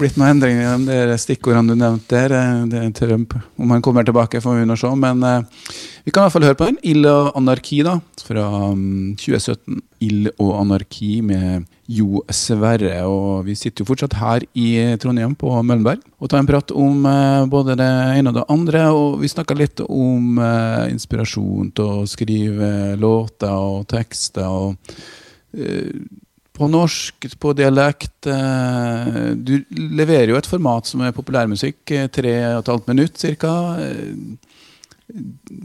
blitt 0.00 0.18
noen 0.20 0.34
endringer 0.36 0.84
i 0.84 1.00
de 1.10 1.18
stikkordene 1.20 1.74
du 1.74 1.80
nevnte 1.80 2.16
der. 2.16 2.36
Eh, 2.36 2.66
det 2.70 2.82
er 2.84 2.94
Trump. 2.96 3.36
Om 3.60 3.76
han 3.76 3.84
kommer 3.84 4.06
tilbake, 4.06 4.42
får 4.44 4.60
vi 4.60 4.68
nå 4.68 4.76
se. 4.80 4.92
Men 5.00 5.24
uh, 5.24 5.64
vi 6.04 6.12
kan 6.12 6.22
i 6.22 6.26
hvert 6.26 6.34
fall 6.34 6.46
høre 6.48 6.56
på 6.56 6.68
den. 6.70 6.78
Ild 6.86 7.06
og 7.08 7.34
anarki, 7.38 7.80
da. 7.84 7.98
Fra 8.24 8.46
um, 8.72 9.12
2017. 9.20 9.80
Ild 10.06 10.30
og 10.40 10.54
anarki 10.62 11.18
med 11.24 11.66
Jo 11.90 12.22
Sverre. 12.32 13.02
Og 13.08 13.44
vi 13.48 13.56
sitter 13.58 13.84
jo 13.84 13.90
fortsatt 13.90 14.16
her 14.20 14.46
i 14.56 14.70
Trondheim, 15.02 15.34
på 15.36 15.52
Møllenberg, 15.60 16.00
og 16.18 16.30
tar 16.32 16.40
en 16.40 16.48
prat 16.48 16.72
om 16.72 17.04
uh, 17.04 17.44
både 17.50 17.76
det 17.80 17.90
ene 18.16 18.32
og 18.32 18.38
det 18.38 18.46
andre. 18.56 18.86
Og 18.96 19.20
vi 19.20 19.32
snakka 19.32 19.58
litt 19.58 19.84
om 19.84 20.40
uh, 20.40 20.88
inspirasjon 20.88 21.72
til 21.76 21.92
å 22.00 22.08
skrive 22.08 22.96
låter 23.00 23.52
og 23.52 23.86
tekster. 23.90 24.48
og 24.48 24.76
på 26.60 26.66
norsk, 26.68 27.24
på 27.40 27.52
dialekt. 27.56 28.26
Du 28.28 29.52
leverer 29.72 30.30
jo 30.30 30.36
et 30.38 30.46
format 30.46 30.86
som 30.86 31.00
er 31.02 31.14
populærmusikk, 31.16 31.80
tre 32.12 32.34
og 32.52 32.58
et 32.60 32.70
halvt 32.70 32.90
minutt 32.92 33.24
ca 33.40 33.54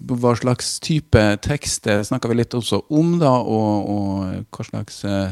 hva 0.10 0.34
slags 0.40 0.76
type 0.84 1.22
tekst 1.46 1.86
det 1.88 2.02
snakker 2.08 2.32
vi 2.32 2.42
litt 2.42 2.56
også 2.58 2.84
om, 2.94 3.16
da, 3.22 3.32
og, 3.32 3.90
og 3.92 4.56
hva 4.56 4.68
slags 4.68 5.02
eh, 5.08 5.32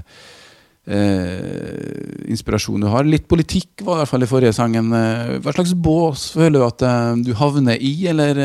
eh, 0.86 2.30
inspirasjon 2.32 2.84
du 2.84 2.90
har. 2.92 3.08
Litt 3.08 3.28
politikk 3.32 3.86
var 3.86 3.98
i 3.98 4.04
hvert 4.04 4.14
fall 4.14 4.26
i 4.26 4.30
forrige 4.30 4.56
sangen. 4.58 4.92
Eh, 4.98 5.38
hva 5.44 5.56
slags 5.56 5.76
bås 5.76 6.30
føler 6.36 6.60
du 6.60 6.68
at 6.68 6.86
eh, 6.88 7.14
du 7.26 7.34
havner 7.40 7.80
i, 7.80 7.94
eller 8.12 8.44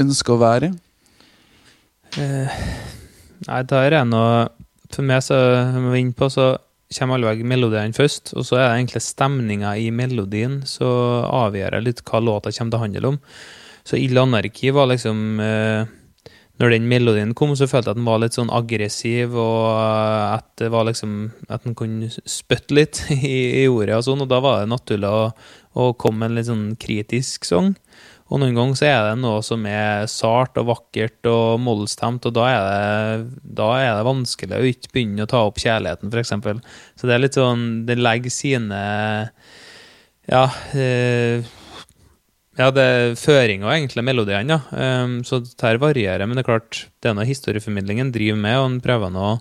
ønsker 0.00 0.36
å 0.36 0.42
være? 0.42 0.72
Eh, 2.16 2.60
nei, 3.48 3.64
der 3.68 3.98
er 4.00 4.06
noe 4.08 4.46
For 4.94 5.02
meg, 5.04 5.18
så 5.26 5.34
vi 5.34 5.80
er 5.90 5.98
inne 5.98 6.14
på, 6.16 6.28
så 6.30 6.54
kommer 6.94 7.18
alle 7.18 7.44
melodiene 7.44 7.92
først, 7.96 8.30
og 8.38 8.46
så 8.46 8.60
er 8.60 8.62
det 8.62 8.74
egentlig 8.76 9.02
stemninga 9.02 9.72
i 9.82 9.88
melodien 9.90 10.60
så 10.68 10.88
avgjør 11.26 11.80
litt 11.82 12.04
hva 12.06 12.20
låta 12.22 12.52
kommer 12.54 12.70
til 12.70 12.78
å 12.78 12.82
handle 12.84 13.10
om. 13.10 13.18
Så 13.86 13.98
Ild 14.00 14.18
anarki 14.18 14.72
var 14.74 14.90
liksom 14.90 15.40
eh, 15.40 15.86
Når 16.58 16.72
den 16.72 16.88
melodien 16.90 17.34
kom, 17.36 17.52
så 17.54 17.68
følte 17.70 17.92
jeg 17.92 17.96
at 17.96 18.00
den 18.00 18.08
var 18.08 18.22
litt 18.22 18.36
sånn 18.36 18.50
aggressiv, 18.50 19.36
og 19.38 19.68
at 19.76 20.48
det 20.58 20.72
var 20.74 20.88
liksom 20.88 21.14
At 21.52 21.66
den 21.68 21.76
kunne 21.78 22.10
spytte 22.10 22.74
litt 22.74 23.04
i, 23.14 23.62
i, 23.62 23.64
ordet 23.70 24.00
og 24.00 24.06
sånn, 24.08 24.24
og 24.24 24.30
da 24.32 24.42
var 24.42 24.62
det 24.62 24.72
naturlig 24.72 25.12
å, 25.12 25.30
å 25.76 25.90
komme 26.00 26.24
med 26.24 26.32
en 26.32 26.40
litt 26.40 26.50
sånn 26.50 26.68
kritisk 26.80 27.46
sang. 27.46 27.74
Og 28.26 28.40
noen 28.42 28.56
ganger 28.58 28.78
så 28.78 28.86
er 28.88 29.00
det 29.06 29.18
noe 29.22 29.42
som 29.46 29.62
er 29.70 30.08
sart 30.10 30.56
og 30.58 30.66
vakkert 30.72 31.28
og 31.30 31.60
mollstemt, 31.62 32.26
og 32.26 32.34
da 32.34 32.46
er, 32.50 32.64
det, 32.66 33.44
da 33.60 33.68
er 33.78 33.92
det 33.92 34.08
vanskelig 34.08 34.56
å 34.56 34.70
ikke 34.72 34.90
begynne 34.96 35.26
å 35.28 35.30
ta 35.30 35.44
opp 35.46 35.60
kjærligheten, 35.62 36.10
f.eks. 36.10 36.34
Så 36.98 37.06
det 37.06 37.14
er 37.14 37.22
litt 37.22 37.38
sånn 37.38 37.62
Det 37.86 37.98
legger 38.00 38.34
sine 38.34 38.80
Ja. 40.26 40.42
Eh, 40.74 41.46
ja, 42.56 42.70
det 42.72 42.82
er 42.82 43.16
føringa 43.20 43.68
egentlig 43.74 44.04
melodiene, 44.06 44.56
ja. 44.56 45.02
Um, 45.04 45.18
så 45.28 45.42
dette 45.44 45.74
varierer. 45.82 46.24
Men 46.24 46.38
det 46.38 46.44
er 46.44 46.50
klart, 46.50 46.86
det 47.02 47.10
er 47.10 47.16
noe 47.18 47.28
historieformidlingen 47.28 48.12
driver 48.14 48.40
med, 48.40 48.56
og 48.60 48.68
en 48.70 48.78
prøver 48.84 49.12
nå 49.12 49.32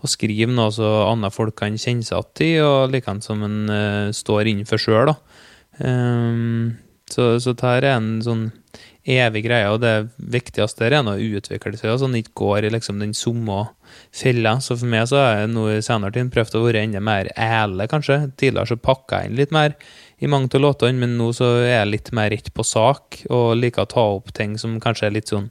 å 0.00 0.08
skrive 0.08 0.52
noe 0.54 0.70
så 0.72 0.90
andre 1.08 1.32
folk 1.34 1.58
kan 1.58 1.74
kjenne 1.80 2.06
seg 2.06 2.22
igjen 2.22 2.46
i, 2.46 2.62
og 2.64 2.94
likeens 2.94 3.26
som 3.26 3.42
en 3.46 3.58
uh, 3.66 4.14
står 4.14 4.52
innenfor 4.52 4.80
sjøl, 4.80 5.10
da. 5.10 5.18
Um, 5.80 6.78
så, 7.10 7.34
så 7.42 7.56
dette 7.56 7.74
er 7.80 7.88
en 7.96 8.10
sånn 8.22 8.48
evig 9.10 9.42
greie, 9.46 9.68
og 9.72 9.80
det 9.82 10.10
viktigste 10.30 10.86
er 10.86 10.98
å 11.00 11.16
utvikle 11.16 11.78
seg, 11.78 11.96
sånn 11.98 12.18
ikke 12.18 12.36
går 12.42 12.66
i 12.68 12.72
liksom 12.74 13.00
den 13.02 13.14
samme 13.16 13.64
fella. 14.14 14.58
Så 14.62 14.76
for 14.76 14.90
meg 14.92 15.08
så 15.10 15.18
har 15.18 15.40
jeg 15.40 15.52
nå 15.54 15.66
i 15.72 15.80
senere 15.84 16.14
tid 16.14 16.30
prøvd 16.34 16.58
å 16.58 16.64
være 16.66 16.84
enda 16.84 17.02
mer 17.02 17.32
ærlig, 17.34 17.88
kanskje. 17.90 18.20
Tidligere 18.36 18.70
så 18.70 18.78
pakka 18.78 19.22
jeg 19.24 19.32
inn 19.32 19.40
litt 19.40 19.54
mer 19.56 19.74
i 20.20 20.28
mange 20.28 20.50
av 20.54 20.60
låtene, 20.60 21.00
men 21.00 21.16
nå 21.18 21.30
så 21.36 21.48
er 21.62 21.80
jeg 21.80 21.92
litt 21.94 22.12
mer 22.16 22.30
rett 22.32 22.52
på 22.54 22.64
sak, 22.66 23.22
og 23.32 23.56
liker 23.58 23.86
å 23.86 23.90
ta 23.90 24.06
opp 24.18 24.32
ting 24.36 24.58
som 24.60 24.78
kanskje 24.82 25.08
er 25.08 25.16
litt 25.16 25.32
sånn 25.32 25.48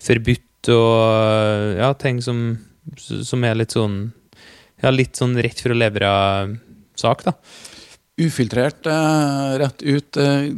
forbudt, 0.00 0.70
og 0.74 1.80
ja, 1.80 1.92
ting 1.96 2.20
som, 2.24 2.58
som 3.00 3.44
er 3.48 3.60
litt 3.60 3.76
sånn 3.76 4.10
Ja, 4.80 4.88
litt 4.88 5.18
sånn 5.18 5.34
rett 5.36 5.58
for 5.60 5.74
å 5.74 5.76
levere 5.76 6.10
sak, 6.96 7.20
da. 7.26 7.34
Ufiltrert, 8.20 8.86
eh, 8.88 9.58
rett 9.60 9.82
ut. 9.84 10.16
Eh, 10.16 10.48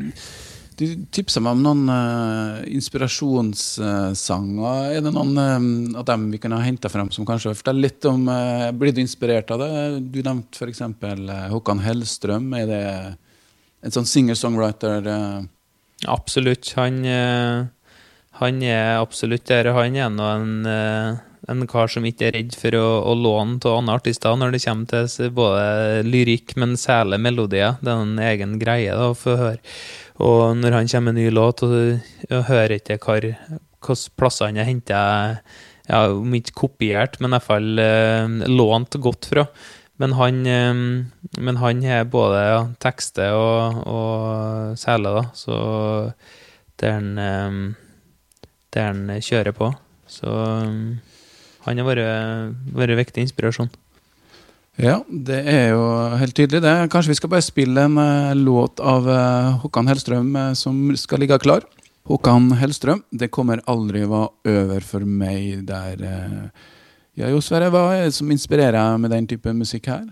du 0.78 0.84
tipsa 1.14 1.40
meg 1.42 1.52
om 1.56 1.62
noen 1.62 1.88
uh, 1.90 2.62
inspirasjonssanger. 2.70 4.94
er 4.96 5.00
det 5.04 5.12
noen 5.14 5.38
uh, 5.38 5.98
av 6.00 6.04
dem 6.08 6.30
vi 6.32 6.38
kunne 6.42 6.58
ha 6.58 6.64
henta 6.64 6.88
frem 6.90 7.10
som 7.12 7.26
kanskje 7.28 7.54
forteller 7.58 7.82
litt 7.86 8.02
om 8.08 8.20
uh, 8.30 8.72
Blir 8.74 8.92
du 8.94 9.00
inspirert 9.02 9.50
av 9.54 9.58
det? 9.62 9.70
Du 10.14 10.20
nevnte 10.22 10.56
f.eks. 10.58 10.80
Uh, 10.82 11.48
Håkan 11.52 11.80
Hellstrøm. 11.84 12.46
Er 12.58 12.66
det 12.70 12.84
en 13.82 13.94
sånn 13.94 14.08
singer-songwriter? 14.08 15.08
Uh... 15.08 15.42
Absolutt. 16.10 16.72
Han, 16.78 17.02
uh, 17.06 17.66
han, 18.40 18.62
er 18.62 19.00
absolutt 19.00 19.46
der. 19.50 19.70
Han 19.76 19.98
er 19.98 20.10
nå 20.10 20.28
en, 20.28 20.52
uh, 20.66 21.18
en, 21.50 21.64
kar 21.70 21.90
som 21.92 22.06
ikke 22.06 22.28
er 22.28 22.36
redd 22.38 22.56
for 22.58 22.74
å, 22.78 22.86
å 23.10 23.16
låne 23.18 23.58
av 23.62 23.80
andre 23.80 23.98
artister 24.00 24.38
når 24.38 24.54
det 24.54 24.62
kommer 24.64 25.08
til 25.10 25.34
både 25.34 26.06
lyrikk, 26.06 26.56
men 26.62 26.78
særlig 26.80 27.20
melodier. 27.22 27.78
Det 27.82 27.92
er 27.92 28.06
en 28.06 28.22
egen 28.30 28.56
greie 28.62 28.94
da, 28.94 29.10
å 29.10 29.18
få 29.18 29.36
høre. 29.40 29.60
Og 30.22 30.56
når 30.58 30.78
han 30.78 30.90
kommer 30.90 31.10
med 31.10 31.18
en 31.18 31.26
ny 31.26 31.34
låt, 31.34 31.66
og, 31.66 32.08
og 32.30 32.48
hører 32.50 32.78
ikke 32.78 33.00
hvilke 33.02 34.00
plasser 34.18 34.50
han 34.50 34.60
har 34.60 34.68
henta 34.68 35.04
ja, 35.88 36.04
om 36.12 36.34
ikke 36.38 36.54
kopiert, 36.60 37.16
men 37.18 37.32
i 37.32 37.38
hvert 37.38 37.48
fall 37.48 38.50
lånt 38.52 39.00
godt 39.02 39.26
fra. 39.32 39.48
Men 40.00 40.14
han, 40.16 40.38
men 41.38 41.58
han 41.60 41.82
har 41.84 42.08
både 42.10 42.38
ja, 42.42 42.60
tekster 42.82 43.36
og, 43.36 43.82
og 43.86 44.78
seler, 44.80 45.18
da, 45.20 45.24
så 45.36 45.56
det 46.80 46.88
er 46.88 46.96
han 46.96 47.74
der 48.72 48.88
han 48.88 49.22
kjører 49.22 49.54
på. 49.56 49.68
Så 50.08 50.32
han 51.66 51.80
har 51.80 51.86
vært, 51.86 52.96
viktig 52.98 53.26
inspirasjon. 53.26 53.70
Ja, 54.80 55.02
det 55.06 55.42
er 55.52 55.74
jo 55.74 55.82
helt 56.16 56.34
tydelig, 56.34 56.62
det. 56.64 56.72
Kanskje 56.92 57.12
vi 57.12 57.18
skal 57.18 57.30
bare 57.34 57.44
spille 57.44 57.84
en 57.86 57.98
uh, 58.00 58.32
låt 58.34 58.80
av 58.80 59.04
uh, 59.04 59.58
Håkan 59.60 59.90
Hellstrøm 59.90 60.30
uh, 60.32 60.52
som 60.56 60.78
skal 60.96 61.20
ligge 61.20 61.36
klar. 61.44 61.66
Håkan 62.08 62.48
Hellstrøm, 62.58 63.04
'Det 63.12 63.30
kommer 63.30 63.60
aldri 63.68 64.06
var 64.08 64.32
over 64.48 64.80
for 64.80 65.04
meg' 65.04 65.66
der 65.68 66.50
ja, 67.18 67.28
Jo 67.28 67.40
Sverre, 67.44 67.68
hva 67.72 67.86
er 67.94 68.06
det 68.08 68.16
som 68.16 68.30
inspirerer 68.32 68.76
deg 68.78 69.00
med 69.02 69.12
den 69.12 69.28
type 69.28 69.52
musikk 69.56 69.90
her? 69.92 70.06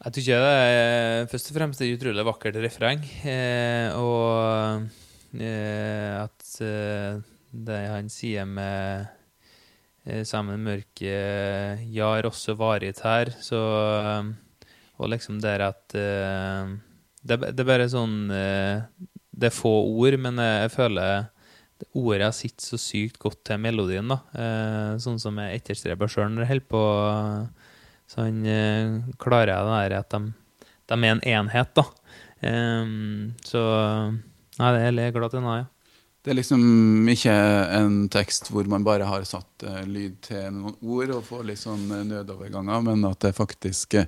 Jeg 0.00 0.14
tykker 0.16 0.40
det 0.40 0.52
er 0.56 1.26
først 1.28 1.50
og 1.50 1.56
fremst 1.58 1.82
et 1.84 1.90
utrolig 1.92 2.22
vakkert 2.24 2.56
refreng. 2.62 3.02
Eh, 3.28 3.92
og 4.00 4.86
eh, 5.36 6.14
at 6.22 6.52
eh, 6.64 7.18
det 7.50 7.80
han 7.90 8.08
sier 8.12 8.46
med 8.48 9.10
eh, 10.06 10.22
Sammen 10.24 10.62
mørket 10.64 11.82
jar 11.92 12.28
også 12.30 12.54
varit 12.56 13.02
her, 13.04 13.34
så 13.42 13.60
Og 15.00 15.10
liksom 15.12 15.40
det 15.42 15.58
at 15.66 15.98
eh, 15.98 16.72
det, 17.20 17.36
det, 17.50 17.60
er 17.60 17.68
bare 17.68 17.90
sånn 17.92 18.30
eh, 18.32 18.80
Det 19.36 19.50
er 19.50 19.58
få 19.58 19.74
ord, 19.90 20.16
men 20.16 20.40
jeg 20.40 20.72
føler 20.72 21.28
ordet 21.96 22.30
sitter 22.36 22.72
så 22.72 22.78
sykt 22.80 23.18
godt 23.22 23.42
til 23.48 23.60
melodien. 23.62 24.10
da. 24.10 24.20
Eh, 24.34 24.92
sånn 25.02 25.18
som 25.22 25.38
jeg 25.40 25.60
etterstreber 25.60 26.10
sjøl 26.10 26.30
når 26.32 26.44
jeg 26.44 26.52
holder 26.54 26.70
på. 26.74 26.84
Sånn 28.10 28.40
eh, 28.46 28.96
klarer 29.22 29.54
jeg 29.54 29.66
det 29.66 29.76
der 29.76 29.98
at 30.00 30.14
de, 30.16 30.22
de, 30.90 30.98
er 30.98 31.12
en 31.14 31.26
enhet, 31.34 31.74
da. 31.78 31.86
Eh, 32.40 32.96
så 33.46 33.64
Nei, 34.60 34.74
det 34.76 34.80
er 34.84 34.98
jeg 35.06 35.14
glad 35.14 35.32
til 35.32 35.40
nå, 35.40 35.52
ja. 35.56 35.68
Det 36.20 36.34
er 36.34 36.36
liksom 36.36 37.08
ikke 37.08 37.32
en 37.78 37.94
tekst 38.12 38.50
hvor 38.52 38.66
man 38.68 38.84
bare 38.84 39.06
har 39.08 39.22
satt 39.24 39.64
uh, 39.64 39.78
lyd 39.88 40.18
til 40.26 40.50
noen 40.52 40.74
ord 40.84 41.14
og 41.16 41.22
får 41.24 41.46
litt 41.48 41.60
sånn 41.62 41.86
nødoverganger, 42.10 42.82
men 42.84 43.06
at 43.08 43.22
det 43.24 43.30
faktisk 43.38 43.96
uh, 43.96 44.04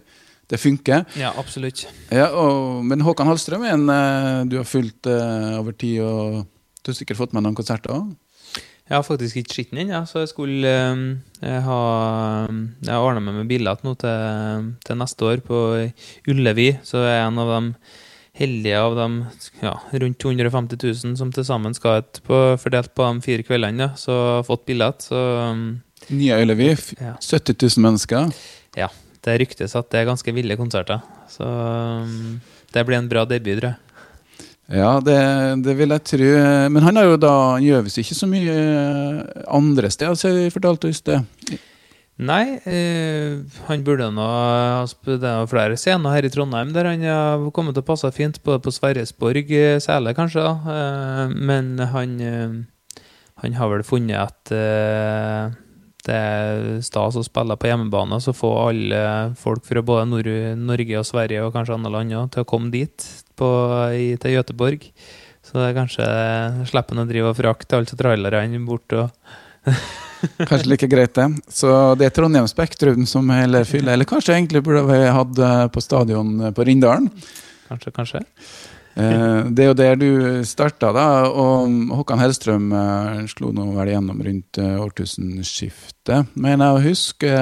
det 0.52 0.58
funker. 0.60 1.06
Ja, 1.16 1.30
absolutt. 1.40 1.86
Ja, 2.12 2.26
og, 2.36 2.82
men 2.84 3.00
Håkan 3.00 3.30
Hallstrøm 3.30 3.64
er 3.64 3.78
en 3.78 3.88
uh, 3.88 4.42
du 4.44 4.58
har 4.58 4.68
fulgt 4.68 5.08
over 5.08 5.72
tid. 5.72 6.02
og 6.04 6.42
du 6.82 6.92
har 6.92 6.98
sikkert 6.98 7.20
fått 7.20 7.34
med 7.36 7.44
noen 7.44 7.56
konserter 7.58 7.94
òg? 7.94 8.12
Jeg 8.90 8.98
har 8.98 9.04
faktisk 9.06 9.38
ikke 9.38 9.54
sett 9.54 9.70
den 9.70 9.84
ennå, 9.84 9.94
ja, 9.94 10.00
så 10.04 10.24
jeg 10.24 10.32
skulle 10.32 10.68
eh, 10.68 11.02
jeg 11.40 11.60
ha 11.64 11.82
Jeg 12.50 12.90
har 12.90 13.04
ordna 13.06 13.22
meg 13.24 13.38
med 13.38 13.50
billett 13.50 13.84
nå 13.86 13.94
til, 14.00 14.72
til, 14.84 14.98
neste 15.00 15.28
år 15.28 15.44
på 15.46 15.60
Ullevi, 16.28 16.72
så 16.84 17.04
jeg 17.06 17.20
er 17.20 17.28
en 17.28 17.38
av 17.40 17.52
de 17.54 17.60
heldige 18.42 18.80
av 18.80 18.96
de 18.96 19.06
ja, 19.62 19.76
rundt 20.02 20.18
250 20.24 20.80
000 20.82 21.16
som 21.20 21.30
til 21.32 21.46
sammen 21.46 21.76
skal 21.76 22.00
et 22.00 22.20
på, 22.26 22.40
fordelt 22.60 22.92
på 22.96 23.06
de 23.06 23.24
fire 23.24 23.46
kveldene, 23.46 23.86
ja, 23.86 23.94
så 23.96 24.18
har 24.38 24.46
fått 24.48 24.66
billett. 24.68 25.04
Så 25.04 25.22
Nye 26.10 26.42
Ullevi, 26.42 26.72
ja. 26.98 27.14
70 27.20 27.56
000 27.62 27.86
mennesker? 27.86 28.32
Ja. 28.76 28.90
Det 29.22 29.36
ryktes 29.38 29.76
at 29.78 29.86
det 29.92 30.00
er 30.00 30.08
ganske 30.08 30.32
ville 30.34 30.56
konserter. 30.58 30.98
Så 31.30 31.46
det 32.74 32.82
blir 32.88 32.98
en 32.98 33.10
bra 33.10 33.22
debut, 33.28 33.60
tror 33.60 33.68
jeg. 33.70 33.91
Ja, 34.72 34.94
det, 35.04 35.18
det, 35.66 35.74
vil 35.76 35.92
jeg 35.92 36.04
tro. 36.08 36.30
Men 36.72 36.86
han 36.86 36.96
har 36.96 37.10
jo 37.10 37.18
da 37.20 37.34
gjøves 37.60 37.98
ikke 38.00 38.16
så 38.16 38.28
mye 38.30 38.54
andre 39.52 39.90
steder, 39.92 40.16
så 40.16 40.32
jeg 40.32 40.54
fortalte 40.54 40.88
i 40.88 40.96
sted. 40.96 41.58
Nei, 42.22 42.58
eh, 42.68 43.40
han 43.66 43.82
burde 43.86 44.10
nå 44.12 44.26
Det 45.02 45.24
er 45.26 45.48
flere 45.48 45.78
scener 45.80 46.12
her 46.12 46.26
i 46.28 46.30
Trondheim 46.30 46.70
der 46.74 46.90
han 46.90 47.02
har 47.06 47.46
kommet 47.56 47.74
til 47.74 47.82
å 47.82 47.88
passe 47.88 48.10
fint, 48.14 48.36
både 48.44 48.60
på 48.62 48.72
Sverresborg 48.74 49.50
eh, 49.56 49.80
særlig, 49.82 50.14
kanskje. 50.18 50.44
da, 50.44 50.54
eh, 50.76 51.34
Men 51.34 51.78
han, 51.78 52.20
eh, 52.20 53.02
han 53.42 53.58
har 53.58 53.72
vel 53.72 53.82
funnet 53.82 54.20
at 54.20 54.52
eh, 54.54 55.56
det 56.06 56.14
er 56.18 56.80
stas 56.82 57.16
å 57.18 57.22
spille 57.22 57.56
på 57.58 57.68
hjemmebane, 57.70 58.18
så 58.22 58.34
få 58.34 58.50
alle 58.64 59.02
folk 59.38 59.64
fra 59.68 59.82
både 59.86 60.06
Nord 60.10 60.30
Norge 60.58 60.98
og 60.98 61.06
Sverige 61.06 61.44
og 61.46 61.52
kanskje 61.54 61.76
andre 61.78 61.92
land 61.94 62.16
også, 62.18 62.32
til 62.34 62.44
å 62.44 62.48
komme 62.52 62.72
dit, 62.74 63.06
på, 63.38 63.50
i, 63.94 64.08
til 64.22 64.34
Göteborg. 64.36 64.88
Så 65.42 65.58
det 65.58 65.68
er 65.68 65.76
kanskje 65.76 66.08
slipper 66.70 66.96
han 66.96 67.04
å 67.04 67.10
drive 67.10 67.30
og 67.30 67.38
frakte 67.38 67.78
alle 67.78 67.98
trailerne 67.98 68.62
bort 68.66 68.98
og 68.98 69.10
Kanskje 70.22 70.70
like 70.70 70.86
greit, 70.90 71.14
det. 71.18 71.26
Så 71.50 71.68
det 71.98 72.08
er 72.08 72.12
Trondheim 72.14 72.46
Spektrum 72.50 73.06
som 73.10 73.30
heller 73.34 73.66
fyller 73.66 73.96
Eller 73.96 74.06
kanskje 74.06 74.36
egentlig 74.36 74.62
burde 74.62 74.84
vi 74.86 75.00
hatt 75.10 75.40
på 75.74 75.82
stadion 75.82 76.52
på 76.54 76.66
Rindalen. 76.66 77.08
Kanskje, 77.66 77.90
kanskje. 77.94 78.22
Eh, 78.94 79.48
det 79.50 79.64
er 79.64 79.70
jo 79.70 79.76
der 79.78 79.96
du 80.00 80.10
starta, 80.48 80.92
da. 80.94 81.06
Og 81.28 81.72
Håkan 81.98 82.20
Hellstrøm 82.22 82.68
eh, 82.76 83.22
slo 83.32 83.52
nå 83.54 83.70
vel 83.76 83.92
gjennom 83.94 84.22
rundt 84.26 84.60
eh, 84.60 84.76
årtusenskiftet, 84.82 86.34
mener 86.34 86.68
jeg 86.68 86.76
å 86.76 86.84
huske. 86.90 87.32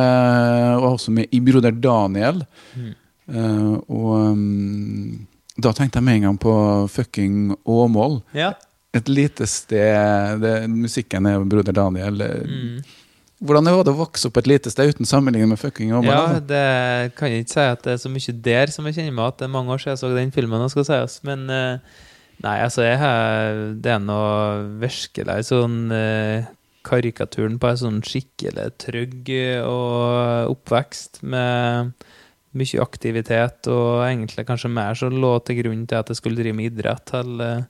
Og 0.79 0.89
også 0.95 1.15
med 1.17 1.35
i 1.35 1.43
Broder 1.45 1.77
Daniel. 1.77 2.45
Mm. 2.75 2.97
Og 3.31 4.09
um, 4.35 5.21
da 5.55 5.71
tenkte 5.77 6.01
jeg 6.01 6.07
med 6.09 6.17
en 6.19 6.25
gang 6.25 6.39
på 6.43 6.55
fucking 6.91 7.53
Åmål. 7.63 8.19
Ja 8.35 8.57
et 8.93 9.09
lite 9.09 9.47
sted 9.47 10.41
det, 10.43 10.55
Musikken 10.71 11.29
er 11.31 11.45
broder 11.47 11.75
Daniel. 11.77 12.23
Mm. 12.47 12.81
Hvordan 13.41 13.71
var 13.73 13.87
det 13.89 13.95
å 13.95 14.01
vokse 14.03 14.29
opp 14.29 14.37
et 14.37 14.49
lite 14.51 14.71
sted 14.73 14.93
uten 14.93 15.09
sammenligning 15.09 15.49
med 15.49 15.61
fucking 15.61 15.95
Åmål? 15.97 16.11
Ja, 16.13 16.41
det 16.45 17.15
kan 17.17 17.33
jeg 17.33 17.47
ikke 17.47 17.55
si 17.55 17.65
at 17.65 17.83
det 17.87 17.95
er 17.95 18.03
så 18.03 18.13
mye 18.13 18.35
der 18.45 18.73
som 18.75 18.85
jeg 18.85 18.99
kjenner 18.99 19.17
meg 19.17 19.31
at 19.31 19.41
det 19.41 19.47
er 19.47 19.55
mange 19.55 19.73
år 19.73 19.81
siden 19.81 19.95
jeg 19.95 20.03
så 20.03 20.11
den 20.13 20.35
filmen. 20.35 20.69
skal 20.69 20.85
sies, 20.85 21.17
Men 21.25 21.47
eh, 21.49 22.01
nei, 22.45 22.57
altså, 22.61 22.85
har, 23.01 23.63
det 23.81 23.95
er 23.95 24.03
noe 24.05 24.61
virkelig 24.83 25.49
sånn 25.49 25.79
eh, 25.97 26.51
karikaturen 26.85 27.57
på 27.61 27.71
en 27.71 27.81
sånn 27.81 27.99
skikkelig 28.05 28.69
trygg 28.81 29.33
og 29.65 30.53
oppvekst 30.53 31.23
med 31.25 31.97
mye 32.61 32.83
aktivitet, 32.83 33.69
og 33.71 34.03
egentlig 34.05 34.45
kanskje 34.49 34.73
mer 34.75 34.97
som 34.99 35.17
lå 35.17 35.37
til 35.47 35.63
grunn 35.63 35.87
til 35.89 36.01
at 36.01 36.11
jeg 36.11 36.21
skulle 36.21 36.41
drive 36.41 36.57
med 36.59 36.75
idrett. 36.75 37.15
eller 37.15 37.65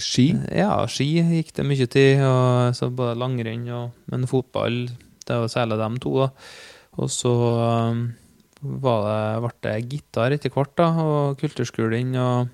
Ski? 0.00 0.32
Ja, 0.56 0.72
ski 0.90 1.06
gikk 1.20 1.52
det 1.56 1.66
mye 1.68 1.86
til. 1.90 2.22
Og 2.24 2.76
så 2.76 2.90
både 2.90 3.18
langrenn 3.20 3.68
og 3.74 3.96
Men 4.10 4.26
fotball, 4.30 4.86
det 5.26 5.38
var 5.42 5.52
særlig 5.52 5.78
dem 5.80 5.98
to. 6.02 6.16
da. 6.24 6.30
Og 6.98 7.10
så 7.12 7.30
um, 7.30 8.08
det, 8.60 8.80
ble 8.82 9.52
det 9.64 9.76
gitar 9.88 10.34
etter 10.34 10.52
hvert, 10.52 10.74
da, 10.76 10.88
og 11.04 11.38
kulturskolen. 11.40 12.16
Og, 12.16 12.48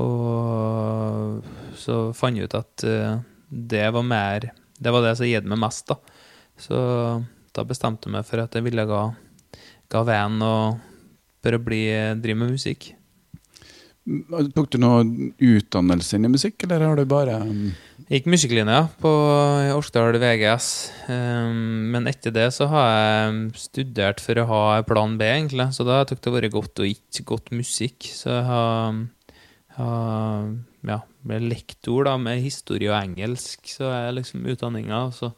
og 0.00 1.74
så 1.80 1.98
fant 2.16 2.38
jeg 2.38 2.48
ut 2.48 2.60
at 2.60 2.86
uh, 2.86 3.18
det 3.50 3.88
var 3.90 4.06
mer 4.06 4.52
Det 4.80 4.92
var 4.94 5.02
det 5.04 5.16
som 5.18 5.26
gitt 5.28 5.48
meg 5.48 5.60
mest, 5.60 5.90
da. 5.90 5.98
Så 6.60 6.76
da 7.56 7.64
bestemte 7.66 8.08
jeg 8.08 8.14
meg 8.14 8.28
for 8.28 8.40
at 8.40 8.54
jeg 8.54 8.64
ville 8.64 8.84
ga, 8.88 9.02
ga 9.90 10.02
veien 10.06 10.40
og 10.44 10.78
for 11.40 11.56
å 11.56 11.60
bli, 11.64 11.82
drive 12.20 12.38
med 12.38 12.54
musikk. 12.54 12.92
Tok 14.56 14.66
du 14.72 14.78
noe 14.82 15.04
utdannelse 15.38 16.16
inn 16.16 16.26
i 16.26 16.32
musikk, 16.32 16.64
eller 16.66 16.82
har 16.82 16.98
du 16.98 17.04
bare 17.08 17.36
um... 17.44 17.70
Jeg 18.10 18.24
gikk 18.24 18.30
musikklinja 18.32 18.78
på 18.98 19.10
Orkdal 19.76 20.16
VGS. 20.18 20.68
Um, 21.06 21.92
men 21.92 22.10
etter 22.10 22.34
det 22.34 22.48
så 22.56 22.66
har 22.72 22.88
jeg 22.90 23.60
studert 23.60 24.22
for 24.24 24.40
å 24.42 24.46
ha 24.48 24.62
plan 24.88 25.14
B, 25.20 25.28
egentlig. 25.30 25.68
Så 25.76 25.86
da 25.86 26.00
har 26.00 26.10
jeg 26.10 26.18
det 26.24 26.32
vært 26.34 26.56
godt 26.56 26.82
og 26.82 26.90
ikke 26.90 27.26
godt 27.28 27.52
musikk. 27.54 28.08
Så 28.10 28.32
jeg 28.32 28.48
har, 28.48 28.98
har 29.76 30.50
ja, 30.90 30.98
ble 31.22 31.38
lektor 31.44 32.08
da, 32.08 32.16
med 32.18 32.42
historie 32.42 32.90
og 32.90 32.98
engelsk, 32.98 33.62
så 33.76 33.92
er 33.94 34.16
liksom 34.16 34.48
utdanninga. 34.50 35.04
Så 35.14 35.30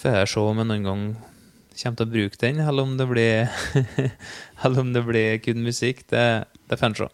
får 0.00 0.22
jeg 0.22 0.32
se 0.32 0.46
om 0.46 0.62
jeg 0.62 0.70
noen 0.70 0.88
gang 0.88 1.04
kommer 1.74 1.98
til 1.98 2.06
å 2.06 2.14
bruke 2.14 2.40
den, 2.40 2.62
eller 2.64 2.88
om 2.88 2.96
det 2.96 3.10
blir, 3.10 3.52
eller 4.64 4.80
om 4.80 4.96
det 4.96 5.04
blir 5.04 5.36
kun 5.44 5.60
musikk. 5.66 6.06
Det, 6.08 6.24
det 6.70 6.80
får 6.80 6.92
en 6.94 6.98
se. 7.02 7.10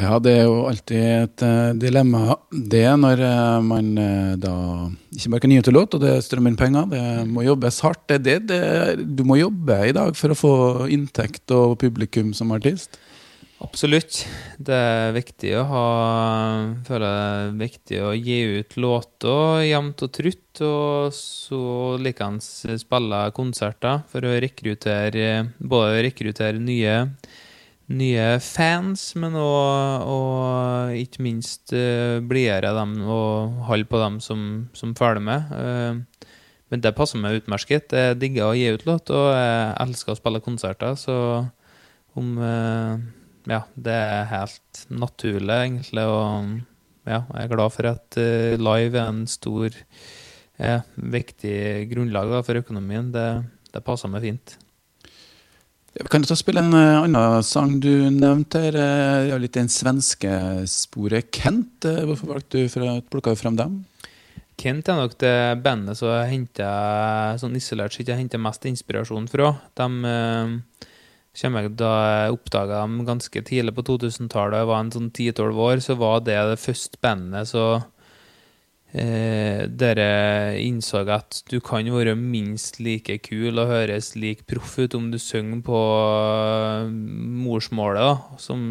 Ja, 0.00 0.16
det 0.22 0.32
er 0.32 0.46
jo 0.48 0.62
alltid 0.70 1.02
et 1.02 1.42
uh, 1.44 1.72
dilemma, 1.76 2.38
det, 2.50 2.86
når 3.02 3.20
uh, 3.20 3.58
man 3.64 3.90
uh, 4.00 4.32
da 4.40 4.54
ikke 5.12 5.34
bare 5.34 5.44
kan 5.44 5.52
gi 5.52 5.60
ut 5.60 5.68
en 5.68 5.76
låt, 5.76 5.96
og 5.96 6.04
det 6.04 6.14
strømmer 6.24 6.52
inn 6.52 6.58
penger. 6.60 6.88
Det 6.88 7.04
må 7.28 7.44
jobbes 7.44 7.82
hardt. 7.84 8.06
Det, 8.08 8.22
det, 8.24 8.38
det, 8.48 8.60
du 9.18 9.24
må 9.28 9.36
jobbe 9.40 9.76
i 9.90 9.94
dag 9.96 10.16
for 10.16 10.32
å 10.32 10.38
få 10.38 10.54
inntekt 10.94 11.52
og 11.52 11.76
publikum 11.82 12.32
som 12.36 12.54
artist. 12.56 12.96
Absolutt. 13.60 14.22
Det 14.56 14.72
er 14.72 15.12
viktig 15.12 15.50
å 15.60 15.66
ha 15.68 15.84
føler 16.86 17.04
det 17.04 17.26
er 17.26 17.58
viktig 17.60 17.98
å 18.00 18.14
gi 18.16 18.38
ut 18.56 18.76
låter 18.80 19.66
jevnt 19.68 20.06
og 20.06 20.14
trutt, 20.16 20.62
og 20.64 21.12
så 21.12 21.60
likeens 22.00 22.48
spille 22.80 23.20
konserter 23.36 24.00
for 24.08 24.24
å 24.24 24.32
rekruttere 24.40 25.28
både 25.60 26.00
rekruttere 26.08 26.62
nye 26.62 26.96
nye 27.90 28.38
fans, 28.42 29.02
men 29.18 29.34
òg 29.38 30.94
ikke 31.00 31.24
minst 31.26 31.72
uh, 31.74 32.20
blidgjøre 32.22 32.72
dem 32.76 32.94
og 33.02 33.62
holde 33.66 33.88
på 33.90 34.00
dem 34.02 34.20
som, 34.22 34.44
som 34.76 34.94
følger 34.98 35.24
med. 35.26 35.50
Uh, 35.50 36.26
men 36.70 36.84
det 36.84 36.94
passer 36.94 37.18
meg 37.18 37.40
utmerket. 37.40 37.90
Jeg 37.90 38.18
digger 38.20 38.50
å 38.50 38.54
gi 38.58 38.68
ut 38.70 38.86
låt, 38.86 39.10
og 39.10 39.32
jeg 39.34 39.72
elsker 39.82 40.14
å 40.14 40.20
spille 40.20 40.44
konserter, 40.44 40.94
så 40.98 41.16
om 42.18 42.36
uh, 42.38 42.98
Ja, 43.48 43.64
det 43.74 43.94
er 43.96 44.26
helt 44.30 44.82
naturlig, 44.92 45.54
egentlig, 45.56 46.02
og 46.04 46.58
ja, 47.08 47.24
jeg 47.24 47.46
er 47.46 47.50
glad 47.50 47.72
for 47.72 47.88
at 47.88 48.18
live 48.60 49.00
er 49.00 49.08
en 49.08 49.22
stor, 49.26 49.74
ja, 50.60 50.82
viktig 50.94 51.88
grunnlag 51.90 52.28
da, 52.30 52.42
for 52.46 52.60
økonomien. 52.60 53.08
Det, 53.14 53.24
det 53.72 53.82
passer 53.82 54.12
meg 54.12 54.28
fint. 54.28 54.58
Kan 55.90 56.22
du 56.22 56.28
ta 56.30 56.36
spille 56.38 56.62
en 56.62 56.74
uh, 56.74 57.02
annen 57.02 57.42
sang 57.42 57.72
du 57.82 57.90
nevnte 58.14 58.60
her? 58.62 58.76
Uh, 58.78 59.34
litt 59.42 59.56
den 59.58 59.70
svenske 59.70 60.30
sporet. 60.70 61.32
Kent, 61.34 61.82
uh, 61.82 62.04
hvorfor 62.06 62.30
valgte 62.30 62.62
du 62.62 62.70
for 62.70 62.86
å 62.86 63.00
plukke 63.10 63.34
frem 63.38 63.58
dem? 63.58 63.80
Kent 64.60 64.90
er 64.92 65.00
nok 65.00 65.16
det 65.18 65.34
bandet 65.64 65.98
som 65.98 66.12
jeg 66.12 66.30
henter, 66.30 67.38
sånn 67.40 67.56
isolert 67.58 67.96
sett 67.96 68.12
jeg 68.12 68.20
henter 68.20 68.42
mest 68.42 68.66
inspirasjon 68.68 69.26
fra. 69.32 69.54
De 69.74 69.86
kommer 71.40 71.70
da 71.72 71.92
jeg 71.96 72.34
oppdaga 72.36 72.82
dem 72.84 73.00
ganske 73.08 73.42
tidlig 73.48 73.74
på 73.74 73.86
2000-tallet, 73.88 74.60
jeg 74.60 74.68
var 74.68 74.84
en 74.84 74.92
sånn 74.94 75.08
10-12 75.08 75.62
år, 75.64 75.80
så 75.80 75.96
var 75.98 76.20
det 76.26 76.36
det 76.52 76.60
første 76.60 77.00
bandet 77.02 77.50
så 77.50 77.64
eh, 78.92 79.66
dere 79.68 80.58
innså 80.60 81.02
at 81.10 81.42
du 81.50 81.58
kan 81.64 81.88
være 81.90 82.16
minst 82.18 82.80
like 82.82 83.18
kul 83.26 83.58
og 83.60 83.70
høres 83.70 84.14
like 84.16 84.46
proff 84.50 84.78
ut 84.78 84.94
om 84.98 85.10
du 85.12 85.18
synger 85.20 85.62
på 85.66 85.80
eh, 85.80 86.88
morsmålet, 87.44 88.02
da, 88.02 88.40
som 88.42 88.64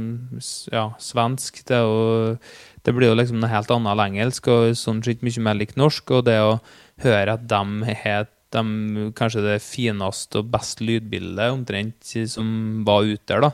ja, 0.71 0.89
svensk. 0.99 1.61
Det, 1.67 1.79
jo, 1.83 2.35
det, 2.83 2.95
blir 2.95 3.11
jo 3.11 3.19
liksom 3.19 3.39
noe 3.41 3.51
helt 3.51 3.71
annet 3.75 3.93
enn 3.93 4.05
engelsk, 4.07 4.49
og 4.51 4.75
sånn 4.79 5.03
sett 5.05 5.23
mye 5.25 5.45
mer 5.45 5.59
likt 5.59 5.79
norsk. 5.79 6.15
Og 6.17 6.25
det 6.27 6.39
å 6.43 6.57
høre 7.05 7.37
at 7.37 7.47
de 7.49 7.93
har 8.03 8.29
kanskje 9.13 9.45
det 9.45 9.59
fineste 9.61 10.41
og 10.41 10.49
beste 10.49 10.81
lydbildet 10.81 11.53
omtrent 11.53 12.15
som 12.31 12.81
var 12.87 13.05
ute 13.05 13.29
der, 13.29 13.45
da, 13.45 13.51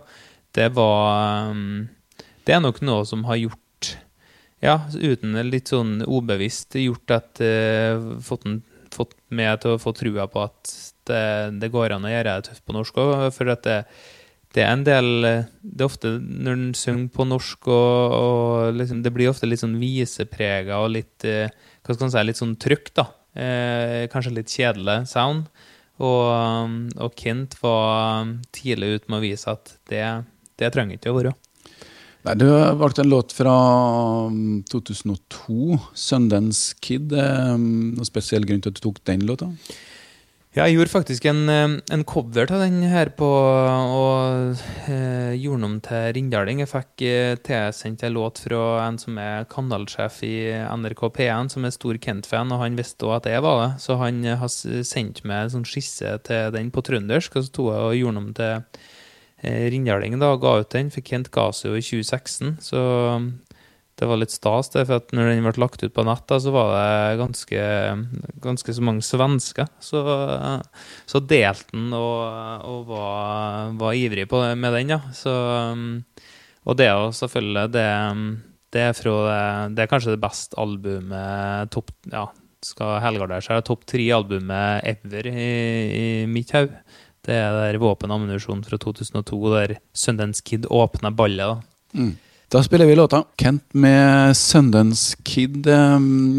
det 0.55 0.71
var 0.77 1.51
eh, 1.51 1.91
Det 2.45 2.53
er 2.53 2.61
nok 2.61 2.81
noe 2.85 3.05
som 3.09 3.23
har 3.25 3.39
gjort 3.41 3.59
ja, 4.63 4.79
uten 4.95 5.35
litt 5.49 5.71
sånn 5.73 5.99
ubevisst 6.07 6.77
gjort 6.79 7.11
at 7.13 7.41
uh, 7.43 8.15
fått, 8.23 8.45
fått 8.95 9.15
meg 9.35 9.59
til 9.63 9.75
å 9.75 9.81
få 9.81 9.93
trua 9.97 10.27
på 10.31 10.45
at 10.45 10.75
det, 11.09 11.25
det 11.61 11.71
går 11.73 11.95
an 11.95 12.07
å 12.07 12.11
gjøre 12.11 12.37
det 12.37 12.49
tøft 12.49 12.65
på 12.65 12.75
norsk 12.75 13.01
òg. 13.01 13.13
For 13.35 13.51
at 13.51 13.65
det, 13.67 13.77
det, 14.55 14.63
er 14.63 14.71
en 14.71 14.85
del 14.87 15.11
Det 15.61 15.83
er 15.83 15.89
ofte 15.89 16.15
når 16.21 16.55
en 16.55 16.73
synger 16.77 17.11
på 17.13 17.27
norsk, 17.27 17.69
og, 17.69 18.17
og 18.17 18.79
liksom, 18.79 19.03
det 19.05 19.13
blir 19.13 19.31
ofte 19.31 19.49
litt 19.49 19.61
sånn 19.61 19.77
viseprega 19.81 20.81
og 20.81 20.95
litt 20.95 21.27
uh, 21.27 21.45
Hva 21.83 21.93
skal 21.93 22.07
man 22.07 22.15
si, 22.15 22.25
litt 22.25 22.41
sånn 22.41 22.59
trykk, 22.61 22.93
da. 22.97 23.09
Uh, 23.35 24.05
kanskje 24.13 24.37
litt 24.37 24.53
kjedelig 24.53 25.01
sound. 25.11 25.49
Og, 26.03 26.91
og 26.99 27.13
Kent 27.15 27.55
var 27.61 28.31
tidlig 28.55 28.97
ute 28.97 29.11
med 29.11 29.21
å 29.21 29.23
vise 29.23 29.51
at 29.51 29.77
det, 29.91 30.03
det 30.59 30.71
trenger 30.75 30.97
ikke 30.97 31.13
å 31.13 31.19
være. 31.19 31.35
Nei, 32.25 32.33
Du 32.41 32.47
har 32.49 32.75
valgt 32.75 32.99
en 32.99 33.09
låt 33.09 33.31
fra 33.37 33.55
2002, 34.71 35.53
um, 35.53 35.79
'Sundance 35.93 36.75
Kid'. 36.81 37.13
Um, 37.13 37.93
noen 37.93 38.07
spesiell 38.07 38.47
grunn 38.49 38.63
til 38.63 38.73
at 38.73 38.79
du 38.79 38.81
tok 38.81 39.03
den 39.05 39.27
låta? 39.29 39.51
Ja, 40.55 40.63
jeg 40.69 40.77
gjorde 40.77 40.93
faktisk 40.93 41.25
en, 41.27 41.49
eh, 41.49 41.81
en 41.91 42.03
cover 42.07 42.47
av 42.49 42.61
den 42.63 42.81
her 42.87 43.09
på 43.11 43.27
og 43.27 44.55
eh, 44.87 45.35
gjorde 45.35 45.59
den 45.59 45.67
om 45.67 45.81
til 45.83 46.13
Rindaling. 46.15 46.61
Jeg 46.63 46.71
fikk 46.71 47.03
eh, 47.03 47.35
tilsendt 47.35 48.05
en 48.07 48.15
låt 48.15 48.39
fra 48.39 48.87
en 48.87 48.97
som 48.97 49.19
er 49.19 49.43
kanalsjef 49.51 50.23
i 50.23 50.55
NRK 50.71 51.11
P1, 51.11 51.51
som 51.51 51.65
er 51.67 51.75
stor 51.75 51.99
Kent-fan, 51.99 52.55
og 52.55 52.63
han 52.63 52.79
visste 52.79 53.03
òg 53.03 53.17
at 53.17 53.27
jeg 53.33 53.43
var 53.43 53.59
det. 53.65 53.69
Så 53.83 53.99
han 53.99 54.23
eh, 54.23 54.39
har 54.39 54.47
sendt 54.47 55.25
meg 55.27 55.43
en 55.43 55.57
sånn 55.57 55.67
skisse 55.67 56.15
til 56.23 56.55
den 56.55 56.71
på 56.71 56.85
trøndersk, 56.87 57.35
og 57.35 57.43
så 57.43 57.51
tok 57.51 57.73
jeg 57.73 57.89
og 57.89 57.99
gjorde 57.99 58.15
den 58.15 58.23
om 58.23 58.33
til 58.39 58.79
eh, 59.45 60.17
da, 60.19 60.35
ga 60.41 60.59
ut 60.61 60.71
den. 60.73 60.91
Fikk 60.93 61.11
Kent 61.13 61.31
Gasio 61.35 61.75
i 61.77 61.83
2016, 61.83 62.57
så 62.65 62.81
det 63.95 64.07
var 64.09 64.19
litt 64.19 64.33
stas, 64.33 64.69
det, 64.73 64.83
for 64.89 64.99
at 64.99 65.13
når 65.15 65.29
den 65.29 65.45
ble 65.45 65.53
lagt 65.63 65.83
ut 65.85 65.93
på 65.95 66.03
nett, 66.03 66.25
da, 66.27 66.39
så 66.43 66.51
var 66.51 66.73
det 66.75 67.19
ganske, 67.21 67.67
ganske 68.43 68.75
så 68.75 68.83
mange 68.83 69.05
svensker. 69.07 69.69
Så, 69.79 70.01
så 71.07 71.21
delte 71.23 71.71
den 71.71 71.93
og, 71.95 72.65
og 72.67 72.89
var, 72.89 73.71
var, 73.79 73.95
ivrig 73.95 74.27
på 74.31 74.41
med 74.59 74.75
den, 74.75 74.97
ja. 74.97 74.99
Så, 75.15 75.35
og 76.65 76.79
det 76.79 76.89
er 76.91 77.15
selvfølgelig 77.15 77.65
det, 77.71 77.87
det, 78.75 78.83
er 78.89 78.97
fra 78.99 79.15
det, 79.29 79.39
det 79.77 79.85
er 79.85 79.93
kanskje 79.93 80.17
det 80.17 80.23
beste 80.25 80.59
albumet 80.59 81.71
topp, 81.71 81.95
ja, 82.11 82.27
skal 82.65 82.99
helgardere 83.03 83.47
seg. 83.47 83.63
Topp 83.63 83.87
tre-albumet 83.87 84.91
ever 84.91 85.31
i, 85.31 85.49
i 85.95 86.05
mitt 86.27 86.51
hode. 86.55 86.83
Det 87.25 87.33
er 87.33 87.55
der 87.57 87.79
Våpen 87.81 88.11
og 88.11 88.19
ammunisjon 88.19 88.61
fra 88.65 88.77
2002, 88.81 89.39
der 89.55 89.75
Sundance 89.93 90.43
Kid 90.45 90.67
åpner 90.69 91.15
ballet. 91.15 91.55
da. 91.55 91.99
Mm. 91.99 92.13
Da 92.51 92.61
spiller 92.63 92.85
vi 92.85 92.95
låta 92.95 93.23
'Kent' 93.37 93.73
med 93.73 94.37
Sundance 94.37 95.17
Kid. 95.23 95.65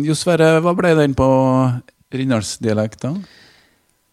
Jo 0.07 0.14
Sverre, 0.14 0.61
hva 0.61 0.75
ble 0.75 0.94
den 0.94 1.14
på 1.14 1.27
Rindalsdialekt, 2.14 3.03
da? 3.03 3.14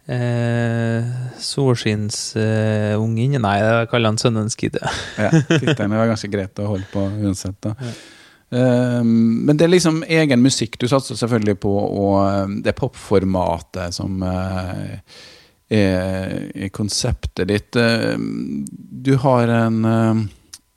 Eh, 0.08 1.04
Solskinnsungen? 1.40 3.36
Uh, 3.38 3.42
Nei, 3.46 3.58
jeg 3.60 3.90
kaller 3.92 4.10
han 4.10 4.18
Sundance 4.18 4.58
Kid. 4.58 4.76
ja, 5.18 5.30
tittelen 5.62 5.94
var 5.96 6.10
ganske 6.10 6.32
greit 6.32 6.60
å 6.60 6.68
holde 6.74 6.90
på 6.92 7.06
uansett. 7.24 7.62
da. 7.62 7.76
Ja. 7.80 7.94
Um, 8.54 9.46
men 9.48 9.58
det 9.58 9.66
er 9.66 9.72
liksom 9.72 10.04
egen 10.06 10.44
musikk 10.44 10.76
du 10.78 10.86
satser 10.86 11.18
selvfølgelig 11.18 11.56
på, 11.64 11.72
og 11.74 12.52
det 12.62 12.76
popformatet 12.78 13.96
som 13.96 14.22
uh, 14.22 15.00
er, 15.74 16.38
er, 16.54 16.70
konseptet 16.74 17.50
ditt. 17.50 17.76
Uh, 17.76 18.16
du 19.04 19.16
har 19.22 19.52
en 19.52 19.86
uh, 19.86 20.24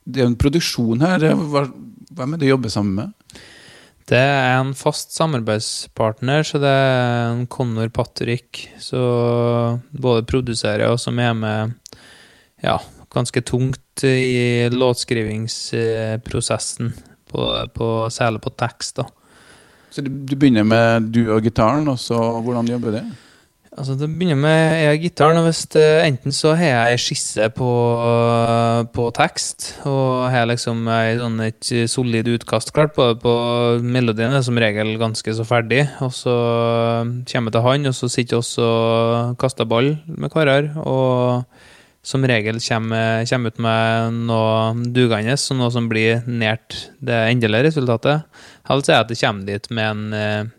det 0.06 0.22
er 0.22 0.28
en 0.30 0.38
produksjon 0.38 1.00
her. 1.02 1.24
Hvem 1.26 2.32
er 2.32 2.38
det 2.38 2.46
du 2.46 2.52
jobber 2.52 2.70
sammen 2.72 2.94
med? 3.00 3.08
Det 4.06 4.20
er 4.22 4.60
en 4.60 4.70
fast 4.78 5.10
samarbeidspartner, 5.16 6.44
så 6.46 6.58
det 6.62 6.70
er 6.70 7.32
en 7.32 7.46
Connor 7.50 7.88
Patrick. 7.90 8.70
Så 8.78 9.00
både 9.90 10.22
produserer 10.30 10.86
og 10.92 11.00
som 11.02 11.18
er 11.18 11.34
med 11.34 11.74
ja, 12.62 12.78
ganske 13.10 13.42
tungt 13.42 14.04
i 14.06 14.70
låtskrivingsprosessen, 14.70 16.94
på, 17.26 17.66
på, 17.74 18.06
særlig 18.14 18.46
på 18.46 18.54
tekst. 18.54 19.02
da. 19.02 19.10
Så 19.90 20.06
du 20.06 20.36
begynner 20.36 20.62
med 20.62 21.10
du 21.10 21.26
og 21.34 21.42
gitaren, 21.42 21.88
og 21.90 21.98
så 21.98 22.38
hvordan 22.46 22.70
jobber 22.70 22.90
du 22.92 22.96
det? 23.00 23.25
Altså, 23.76 23.94
Det 23.94 24.08
begynner 24.08 24.38
med 24.40 24.72
jeg 24.80 25.00
gitaren. 25.02 25.36
og 25.36 25.44
hvis 25.44 25.66
det, 25.66 25.84
Enten 26.06 26.32
så 26.32 26.54
har 26.56 26.64
jeg 26.64 26.92
ei 26.92 26.96
skisse 26.96 27.48
på, 27.52 27.70
på, 28.92 29.10
tekst, 29.12 29.78
og 29.84 30.30
har 30.32 30.48
liksom 30.48 30.88
ei, 30.88 31.18
sånn 31.20 31.40
et 31.44 31.70
solid 31.92 32.28
utkast 32.32 32.72
klart. 32.72 32.94
på, 32.96 33.12
på 33.20 33.34
Melodien 33.82 34.32
er 34.32 34.42
som 34.42 34.56
regel 34.56 34.96
ganske 34.96 35.34
så 35.34 35.44
ferdig. 35.44 35.84
Og 36.00 36.12
så 36.12 36.34
kommer 37.28 37.50
jeg 37.50 37.56
til 37.58 37.66
han, 37.68 37.86
og 37.86 37.94
så 37.94 38.08
sitter 38.08 38.40
vi 38.40 38.64
og 38.64 39.36
kaster 39.38 39.68
ball 39.68 39.96
med 40.06 40.32
karer. 40.32 40.72
Og 40.80 41.44
som 42.06 42.24
regel 42.24 42.60
kommer, 42.62 43.26
kommer 43.28 43.50
ut 43.50 43.58
med 43.58 44.20
noe 44.30 44.90
dugende, 44.94 45.36
så 45.36 45.56
noe 45.58 45.72
som 45.74 45.88
blir 45.90 46.22
nært 46.24 46.86
det 47.02 47.18
endelige 47.32 47.66
resultatet. 47.68 48.24
Helst 48.70 48.88
er 48.88 49.02
at 49.02 49.10
det 49.10 49.18
kommer 49.20 49.44
dit 49.50 49.68
med 49.74 49.90
en 49.90 50.14
eh, 50.14 50.52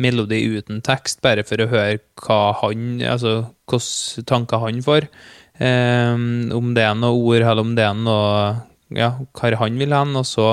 melodi 0.00 0.40
uten 0.56 0.80
tekst, 0.84 1.20
bare 1.24 1.44
for 1.46 1.62
å 1.62 1.70
høre 1.70 2.00
hva 2.24 2.40
han, 2.62 2.98
altså 3.06 3.36
hvilke 3.70 4.24
tanker 4.28 4.62
han 4.64 4.82
får. 4.84 5.08
Um, 5.54 6.50
om 6.54 6.72
det 6.74 6.82
er 6.82 6.96
noe 6.98 7.14
ord, 7.14 7.42
eller 7.42 7.62
om 7.62 7.76
det 7.78 7.84
er 7.86 7.94
noe 7.94 8.56
ja, 8.94 9.12
hvor 9.38 9.56
han 9.60 9.78
vil 9.78 9.94
hen. 9.94 10.16
Og 10.18 10.26
så 10.26 10.48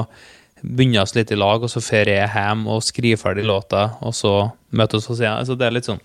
begynner 0.62 1.10
vi 1.10 1.20
litt 1.20 1.34
i 1.34 1.40
lag, 1.40 1.64
og 1.64 1.74
så 1.74 1.82
drar 1.82 2.14
jeg 2.14 2.34
hjem 2.36 2.68
og 2.70 2.86
skriver 2.86 3.22
ferdig 3.22 3.48
låta, 3.50 3.88
og 4.06 4.16
så 4.18 4.36
møtes 4.78 5.10
vi 5.10 5.18
igjen. 5.24 5.40
Altså, 5.40 5.58
det 5.58 5.68
er 5.68 5.78
litt 5.78 5.90
sånn. 5.90 6.02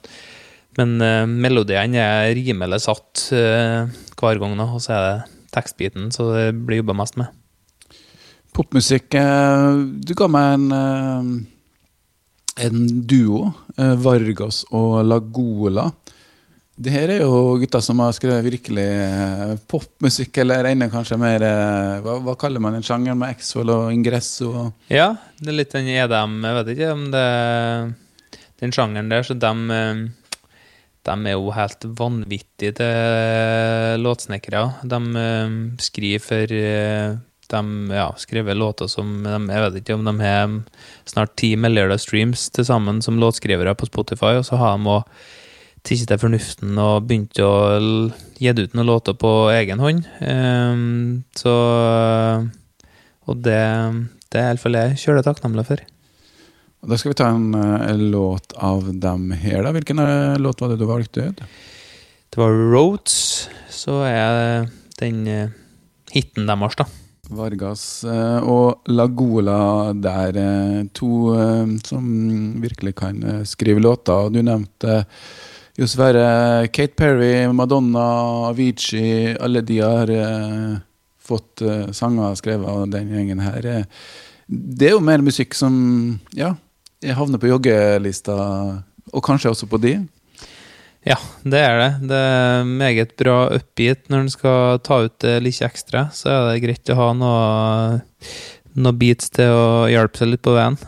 Men 0.80 0.96
uh, 1.00 1.24
melodiene 1.28 2.02
er 2.02 2.34
rimelig 2.36 2.82
satt 2.84 3.28
uh, 3.36 3.88
hver 4.16 4.40
gang, 4.40 4.56
nå, 4.56 4.70
og 4.76 4.82
så 4.84 4.96
er 4.96 5.04
det 5.06 5.50
tekstbiten, 5.56 6.10
så 6.12 6.30
det 6.34 6.46
blir 6.66 6.82
jobba 6.82 6.96
mest 6.98 7.20
med. 7.20 7.32
Popmusikk 8.56 9.12
uh, 9.20 9.76
Du 10.00 10.14
ga 10.16 10.28
meg 10.32 10.56
en 10.56 11.46
en 12.56 13.06
duo, 13.06 13.52
eh, 13.76 13.94
Vargas 14.00 14.64
og 14.70 15.04
Lagola. 15.04 15.90
Det 16.76 16.92
her 16.92 17.08
er 17.08 17.22
jo 17.24 17.56
gutter 17.60 17.80
som 17.80 18.00
har 18.04 18.12
skrevet 18.16 18.44
virkelig 18.44 18.84
eh, 18.84 19.54
popmusikk, 19.68 20.42
eller 20.42 20.68
enda 20.68 20.90
kanskje 20.92 21.16
mer 21.20 21.44
eh, 21.44 22.02
hva, 22.04 22.18
hva, 22.24 22.36
kaller 22.40 22.60
man 22.60 22.76
en 22.76 22.84
sjanger 22.84 23.16
med 23.16 23.36
Exol 23.36 23.72
og 23.72 23.88
Ingresso? 23.94 24.68
Ja, 24.92 25.14
det 25.40 25.52
er 25.52 25.58
litt 25.62 25.72
den 25.72 25.88
EDM, 25.94 26.38
jeg 26.44 26.58
vet 26.60 26.72
ikke 26.74 26.92
om 26.96 27.08
det 27.14 27.26
den 28.60 28.72
sjangeren 28.72 29.10
der, 29.12 29.24
så 29.24 29.36
de, 29.36 29.52
de 31.04 31.14
er 31.14 31.34
jo 31.34 31.50
helt 31.52 31.84
vanvittige 31.98 32.86
låtsnekkere. 34.00 34.62
De 34.88 35.00
skriver 35.84 36.24
for 36.24 36.54
de 37.52 37.94
ja, 37.94 38.10
skriver 38.18 38.54
låter 38.58 38.90
som 38.90 39.22
de, 39.24 39.38
Jeg 39.52 39.64
vet 39.64 39.80
ikke 39.80 39.96
om 39.96 40.04
de 40.06 40.14
har 40.20 40.54
snart 41.08 41.36
ti 41.38 41.54
milliarder 41.56 42.00
streams 42.00 42.48
til 42.50 42.66
sammen 42.68 43.02
som 43.04 43.20
låtskrivere 43.22 43.74
på 43.78 43.88
Spotify, 43.88 44.36
og 44.40 44.46
så 44.48 44.60
har 44.60 44.76
de 44.76 44.96
òg 44.98 45.04
tatt 45.86 46.08
til 46.10 46.18
fornuften 46.18 46.78
og 46.82 47.06
begynt 47.06 47.38
å 47.38 47.52
gi 48.40 48.50
ut 48.50 48.74
noen 48.74 48.88
låter 48.88 49.14
på 49.18 49.32
egen 49.54 49.82
hånd. 49.82 50.06
Um, 50.20 51.22
så 51.38 51.52
Og 53.26 53.38
det, 53.42 53.62
det 54.30 54.40
er 54.40 54.50
iallfall 54.50 54.78
jeg 54.78 54.98
kjølig 55.02 55.24
takknemlig 55.26 55.66
for. 55.66 55.82
Da 56.86 56.98
skal 56.98 57.10
vi 57.10 57.18
ta 57.18 57.30
en, 57.34 57.54
en, 57.54 57.80
eh, 57.82 58.02
låt 58.12 58.52
av 58.62 58.92
dem 59.02 59.32
her, 59.34 59.64
da. 59.64 59.72
Hvilken 59.74 59.98
uh, 59.98 60.36
låt 60.38 60.60
var 60.62 60.70
det 60.70 60.78
du 60.78 60.86
valgte 60.86 61.30
ut? 61.30 61.40
Det 62.30 62.38
var 62.38 62.54
Roads. 62.54 63.48
Så 63.72 64.04
er 64.06 64.68
den 65.00 65.24
uh, 65.26 65.50
hiten 66.14 66.46
deres, 66.46 66.78
da. 66.78 66.86
Vargas 67.34 68.04
eh, 68.04 68.38
og 68.46 68.86
Lagola 68.92 69.92
der. 69.92 70.38
Eh, 70.40 70.86
to 70.94 71.34
eh, 71.34 71.74
som 71.86 72.06
virkelig 72.62 72.94
kan 72.98 73.20
skrive 73.46 73.80
låter. 73.80 74.30
Du 74.30 74.42
nevnte 74.42 75.04
jo 75.76 75.86
Sverre 75.86 76.68
Kate 76.72 76.94
Perry, 76.96 77.46
Madonna, 77.52 78.06
Avicii. 78.50 79.36
Alle 79.40 79.60
de 79.60 79.80
har 79.82 80.12
fått 81.20 81.60
sanger 81.92 82.36
skrevet 82.38 82.70
av 82.70 82.86
den 82.88 83.10
gjengen 83.12 83.42
her. 83.44 83.84
Det 84.46 84.88
er 84.88 84.94
jo 84.94 85.02
mer 85.04 85.24
musikk 85.26 85.56
som 85.58 85.74
ja, 86.32 86.54
havner 87.04 87.42
på 87.42 87.50
joggelista, 87.50 88.36
og 89.12 89.24
kanskje 89.26 89.52
også 89.52 89.68
på 89.68 89.82
de. 89.82 89.98
Ja, 91.06 91.16
det 91.46 91.60
er 91.62 91.76
det. 91.78 91.90
Det 92.10 92.18
er 92.18 92.64
meget 92.66 93.12
bra 93.20 93.38
upbeat 93.54 94.08
når 94.10 94.24
en 94.24 94.32
skal 94.32 94.80
ta 94.82 95.04
ut 95.06 95.14
det 95.22 95.36
litt 95.44 95.62
ekstra. 95.62 96.08
Så 96.10 96.32
er 96.32 96.48
det 96.48 96.62
greit 96.64 96.90
å 96.90 96.98
ha 96.98 97.10
noe, 97.14 98.00
noe 98.74 98.98
beats 98.98 99.30
til 99.36 99.54
å 99.54 99.66
hjelpe 99.86 100.18
seg 100.18 100.34
litt 100.34 100.46
på 100.46 100.56
veien. 100.58 100.78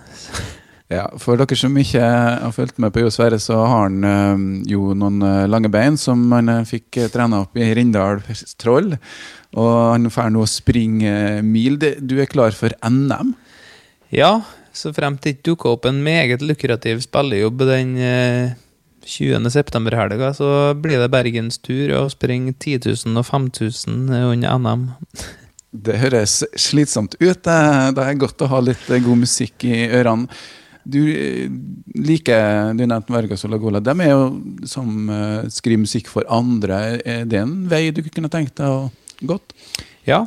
Ja, 0.89 1.03
For 1.21 1.37
dere 1.37 1.53
som 1.53 1.75
ikke 1.77 2.01
har 2.01 2.53
fulgt 2.57 2.79
med 2.81 2.95
på 2.95 3.03
Jo 3.03 3.11
Sverre, 3.13 3.37
så 3.45 3.59
har 3.61 3.83
han 3.91 4.05
øh, 4.09 4.45
jo 4.71 4.95
noen 4.97 5.19
øh, 5.21 5.43
lange 5.45 5.69
bein 5.69 5.99
som 6.01 6.23
han 6.33 6.49
øh, 6.49 6.63
fikk 6.65 6.97
trena 7.13 7.43
opp 7.45 7.59
i 7.61 7.67
Rindal 7.77 8.23
Troll. 8.57 8.95
Og 9.53 9.75
han 9.93 10.09
får 10.09 10.31
nå 10.33 10.47
springe 10.49 11.43
mil. 11.45 11.77
Du 11.77 12.15
er 12.17 12.31
klar 12.33 12.57
for 12.57 12.73
NM? 12.81 13.35
Ja, 14.17 14.39
så 14.73 14.95
fremt 14.97 15.21
det 15.27 15.35
ikke 15.35 15.51
dukker 15.51 15.77
opp 15.77 15.85
en 15.91 16.01
meget 16.01 16.41
lukrativ 16.41 17.05
spillejobb 17.05 17.69
den 17.69 17.93
20.9-helga 19.09 20.33
så 20.37 20.53
blir 20.77 21.01
det 21.01 21.11
Bergens 21.13 21.61
tur 21.65 21.95
å 21.97 22.07
springe 22.13 22.53
10 22.53 22.85
000 23.09 23.21
og 23.21 23.27
5000 23.27 24.09
under 24.13 24.59
NM. 24.61 24.89
Det 25.69 25.99
høres 26.01 26.41
slitsomt 26.57 27.19
ut. 27.21 27.45
Det 27.45 28.05
er 28.05 28.15
godt 28.21 28.41
å 28.41 28.49
ha 28.49 28.61
litt 28.65 28.87
god 28.89 29.21
musikk 29.21 29.67
i 29.69 29.83
ørene. 29.99 30.25
Du 30.89 31.03
eh, 31.13 31.51
liker 32.01 32.73
du 32.73 32.87
nevnte 32.87 33.13
Vergas 33.13 33.45
og 33.45 33.53
Lagola. 33.53 33.83
De 33.85 33.93
er 34.01 34.15
jo 34.15 34.31
som 34.69 35.11
uh, 35.13 35.45
skriver 35.53 35.83
musikk 35.83 36.09
for 36.09 36.25
andre. 36.33 36.99
Er 37.05 37.29
det 37.29 37.43
en 37.43 37.55
vei 37.69 37.91
du 37.93 38.01
kunne 38.07 38.31
tenkt 38.33 38.57
deg 38.57 38.73
å 38.73 38.89
gått? 39.29 39.53
Ja, 40.09 40.23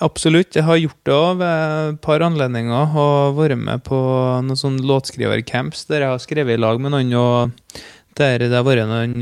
absolutt. 0.00 0.56
Jeg 0.56 0.64
har 0.64 0.80
gjort 0.80 1.02
det 1.04 1.16
òg 1.16 1.42
ved 1.42 1.90
et 1.90 2.00
par 2.06 2.24
anledninger. 2.24 2.96
Og 2.96 3.36
vært 3.36 3.60
med 3.60 3.84
på 3.84 4.00
noen 4.46 4.56
sånn 4.56 4.80
låtskrivercamps 4.88 5.84
der 5.90 6.06
jeg 6.06 6.14
har 6.14 6.24
skrevet 6.24 6.56
i 6.56 6.64
lag 6.64 6.80
med 6.80 6.96
noen. 6.96 7.12
og 7.20 7.84
Der 8.16 8.40
det 8.40 8.54
har 8.54 8.64
vært 8.64 8.88
noen 8.88 9.20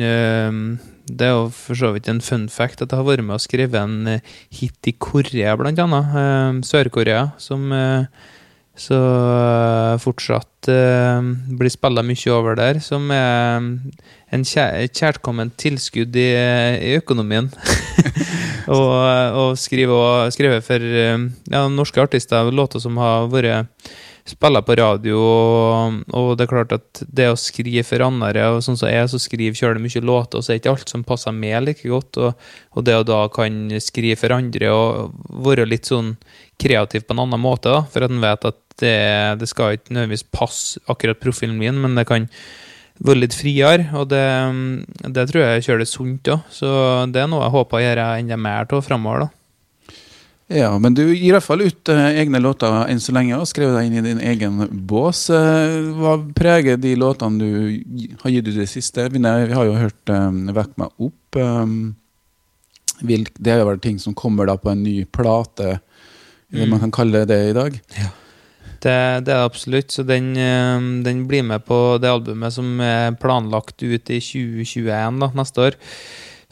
Det 1.04 1.26
er 1.26 1.33
jo 1.35 1.48
for 1.52 1.74
så 1.78 1.90
vidt 1.94 2.07
en 2.09 2.22
fun 2.24 2.46
fact 2.52 2.85
at 2.85 2.92
jeg 2.92 3.00
har 3.00 3.09
vært 3.09 3.24
med 3.26 3.37
og 3.37 3.42
skrevet 3.42 3.76
en 3.76 4.07
eh, 4.14 4.30
hit 4.54 4.88
i 4.88 4.94
Korea, 4.96 5.52
blant 5.61 5.83
annet. 5.83 6.62
Sør-Korea, 6.64 7.26
som 7.42 7.66
eh, 7.76 8.07
så 8.74 8.96
eh, 8.96 9.98
fortsatt 10.00 10.50
blir 10.64 11.68
spilla 11.68 12.00
mye 12.00 12.30
over 12.33 12.57
der, 12.57 12.78
som 12.80 13.11
er 13.12 13.61
en 14.33 14.46
kjæ- 14.48 14.88
kjærkomment 14.96 15.52
tilskudd 15.61 16.16
i, 16.16 16.30
i 16.88 16.94
økonomien. 16.96 17.50
og 18.78 19.37
og 19.42 19.50
skrive, 19.61 20.62
for 20.64 20.88
ja, 21.52 21.66
norske 21.68 22.00
artister 22.00 22.48
låter 22.48 22.80
som 22.80 22.96
har 23.02 23.28
vært 23.28 23.92
spiller 24.25 24.65
på 24.65 24.77
radio, 24.79 25.19
og, 25.21 25.97
og 26.17 26.31
det 26.39 26.47
er 26.47 26.51
klart 26.51 26.73
at 26.73 27.03
det 27.13 27.27
å 27.29 27.37
skrive 27.37 27.85
for 27.85 28.05
andre, 28.07 28.47
og 28.55 28.63
sånn 28.65 28.79
som 28.81 28.89
jeg 28.89 29.11
som 29.13 29.21
skriver 29.21 29.59
sjøl 29.59 29.81
mye 29.83 30.01
låter, 30.01 30.41
og 30.41 30.47
så 30.47 30.55
er 30.55 30.61
ikke 30.63 30.73
alt 30.73 30.93
som 30.93 31.05
passer 31.05 31.35
meg 31.37 31.59
like 31.67 31.85
godt, 31.85 32.17
og, 32.17 32.47
og 32.73 32.87
det 32.89 32.97
å 32.97 33.05
da 33.05 33.21
kan 33.33 33.67
skrive 33.85 34.17
for 34.21 34.33
andre 34.37 34.73
og 34.73 35.19
være 35.45 35.69
litt 35.69 35.93
sånn 35.93 36.15
kreativ 36.61 37.05
på 37.05 37.17
en 37.17 37.25
annen 37.27 37.45
måte, 37.45 37.69
da, 37.69 37.85
for 37.85 38.07
at 38.07 38.15
en 38.15 38.25
vet 38.25 38.49
at 38.49 38.61
det, 38.81 38.97
det 39.43 39.51
skal 39.51 39.77
ikke 39.77 39.93
nødvendigvis 39.93 40.29
passe 40.33 40.81
akkurat 40.91 41.21
profilen 41.21 41.61
min, 41.61 41.77
men 41.85 42.01
det 42.01 42.09
kan 42.09 42.31
være 43.05 43.27
litt 43.27 43.37
friere, 43.37 43.91
og 43.99 44.09
det, 44.09 44.25
det 45.05 45.29
tror 45.29 45.45
jeg 45.45 45.69
kjører 45.69 45.85
det 45.85 45.93
sunt 45.93 46.33
òg, 46.33 46.49
så 46.49 46.69
det 47.13 47.21
er 47.21 47.29
noe 47.29 47.45
jeg 47.45 47.59
håper 47.59 47.81
å 47.81 47.87
gjøre 47.89 48.13
enda 48.23 48.41
mer 48.41 48.73
av 48.73 48.87
framover, 48.89 49.27
da. 49.27 49.43
Ja, 50.52 50.74
men 50.78 50.92
du 50.92 51.07
gir 51.07 51.30
i 51.30 51.33
hvert 51.33 51.46
fall 51.46 51.62
ut 51.64 51.88
eh, 51.88 52.18
egne 52.20 52.40
låter 52.42 52.68
enn 52.92 53.00
så 53.00 53.14
lenge, 53.16 53.38
og 53.40 53.48
skrev 53.48 53.72
deg 53.72 53.87
inn 53.88 53.96
i 53.96 54.02
din 54.04 54.20
egen 54.20 54.59
bås. 54.85 55.30
Eh, 55.33 55.76
hva 55.96 56.18
preger 56.37 56.76
de 56.80 56.92
låtene 57.00 57.40
du 57.40 58.18
har 58.20 58.35
gitt 58.35 58.50
ut 58.50 58.52
i 58.52 58.59
det 58.61 58.68
siste? 58.68 59.07
Vi, 59.09 59.22
har 59.24 59.64
jo 59.64 59.78
hørt 59.78 60.12
um, 60.12 60.44
'Vekk 60.52 60.76
meg 60.76 60.90
opp'. 61.00 61.40
Det 63.40 63.52
er 63.54 63.64
jo 63.64 63.76
ting 63.80 63.98
som 63.98 64.14
kommer 64.14 64.46
da 64.46 64.59
på 64.61 64.70
en 64.70 64.85
ny 64.85 65.04
plate, 65.04 65.80
eller 66.52 66.66
Mm. 66.66 66.70
man 66.70 66.80
kan 66.80 66.92
kalle 66.92 67.24
det 67.26 67.40
i 67.50 67.52
dag. 67.57 67.80
Det, 68.85 69.24
det 69.24 69.33
er 69.33 69.42
absolutt. 69.42 69.90
Så 69.90 70.04
den, 70.04 70.35
den 71.02 71.26
blir 71.26 71.42
med 71.42 71.64
på 71.64 71.98
det 71.98 72.12
albumet 72.12 72.52
som 72.52 72.78
er 72.85 73.16
planlagt 73.16 73.83
ut 73.83 74.11
i 74.12 74.20
2021, 74.20 75.18
da, 75.18 75.33
neste 75.35 75.61
år. 75.61 75.74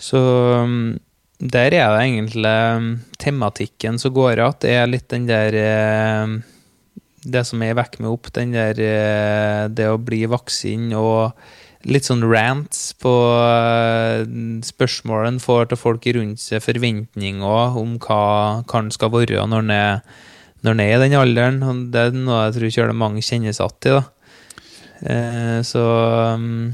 Så 0.00 0.18
mm, 0.66 0.98
der 1.42 1.74
er 1.74 1.90
det 1.90 2.02
egentlig 2.05 2.50
mm, 2.78 2.90
tematikken 3.18 3.98
som 3.98 4.14
går 4.14 4.37
igjen. 4.38 4.59
Det 4.62 4.74
er 4.78 4.90
litt 4.90 5.09
den 5.11 5.26
der 5.26 5.57
eh, 5.59 6.37
Det 7.22 7.42
som 7.46 7.62
er 7.62 7.74
vekk 7.74 7.98
med 7.98 8.11
opp, 8.12 8.31
den 8.35 8.55
der 8.55 8.78
eh, 8.78 9.66
Det 9.68 9.88
å 9.90 9.98
bli 9.98 10.22
voksen 10.31 10.92
og 10.98 11.33
litt 11.83 12.07
sånn 12.07 12.22
rants 12.22 12.92
på 13.02 13.11
eh, 13.42 14.22
spørsmål 14.62 15.26
en 15.33 15.40
får 15.42 15.72
til 15.72 15.81
folk 15.81 16.07
rundt 16.14 16.38
seg, 16.38 16.62
forventninger 16.62 17.78
om 17.81 17.96
hva 18.05 18.62
en 18.78 18.92
skal 18.94 19.11
være 19.11 19.42
når 19.50 19.66
en 19.66 19.74
er 19.74 20.20
når 20.62 20.78
er 20.78 20.92
i 20.94 21.00
den 21.02 21.18
alderen. 21.18 21.59
Det 21.90 22.05
er 22.07 22.14
noe 22.14 22.44
jeg 22.44 22.55
tror 22.55 22.68
ikke 22.68 22.94
mange 22.94 23.24
kjenner 23.26 23.50
seg 23.57 23.66
igjen 23.66 23.90
i. 23.90 23.96
da. 23.98 24.05
Eh, 25.11 25.59
så 25.66 25.83
mm, 26.38 26.70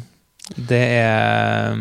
det 0.69 0.85
er 1.01 1.81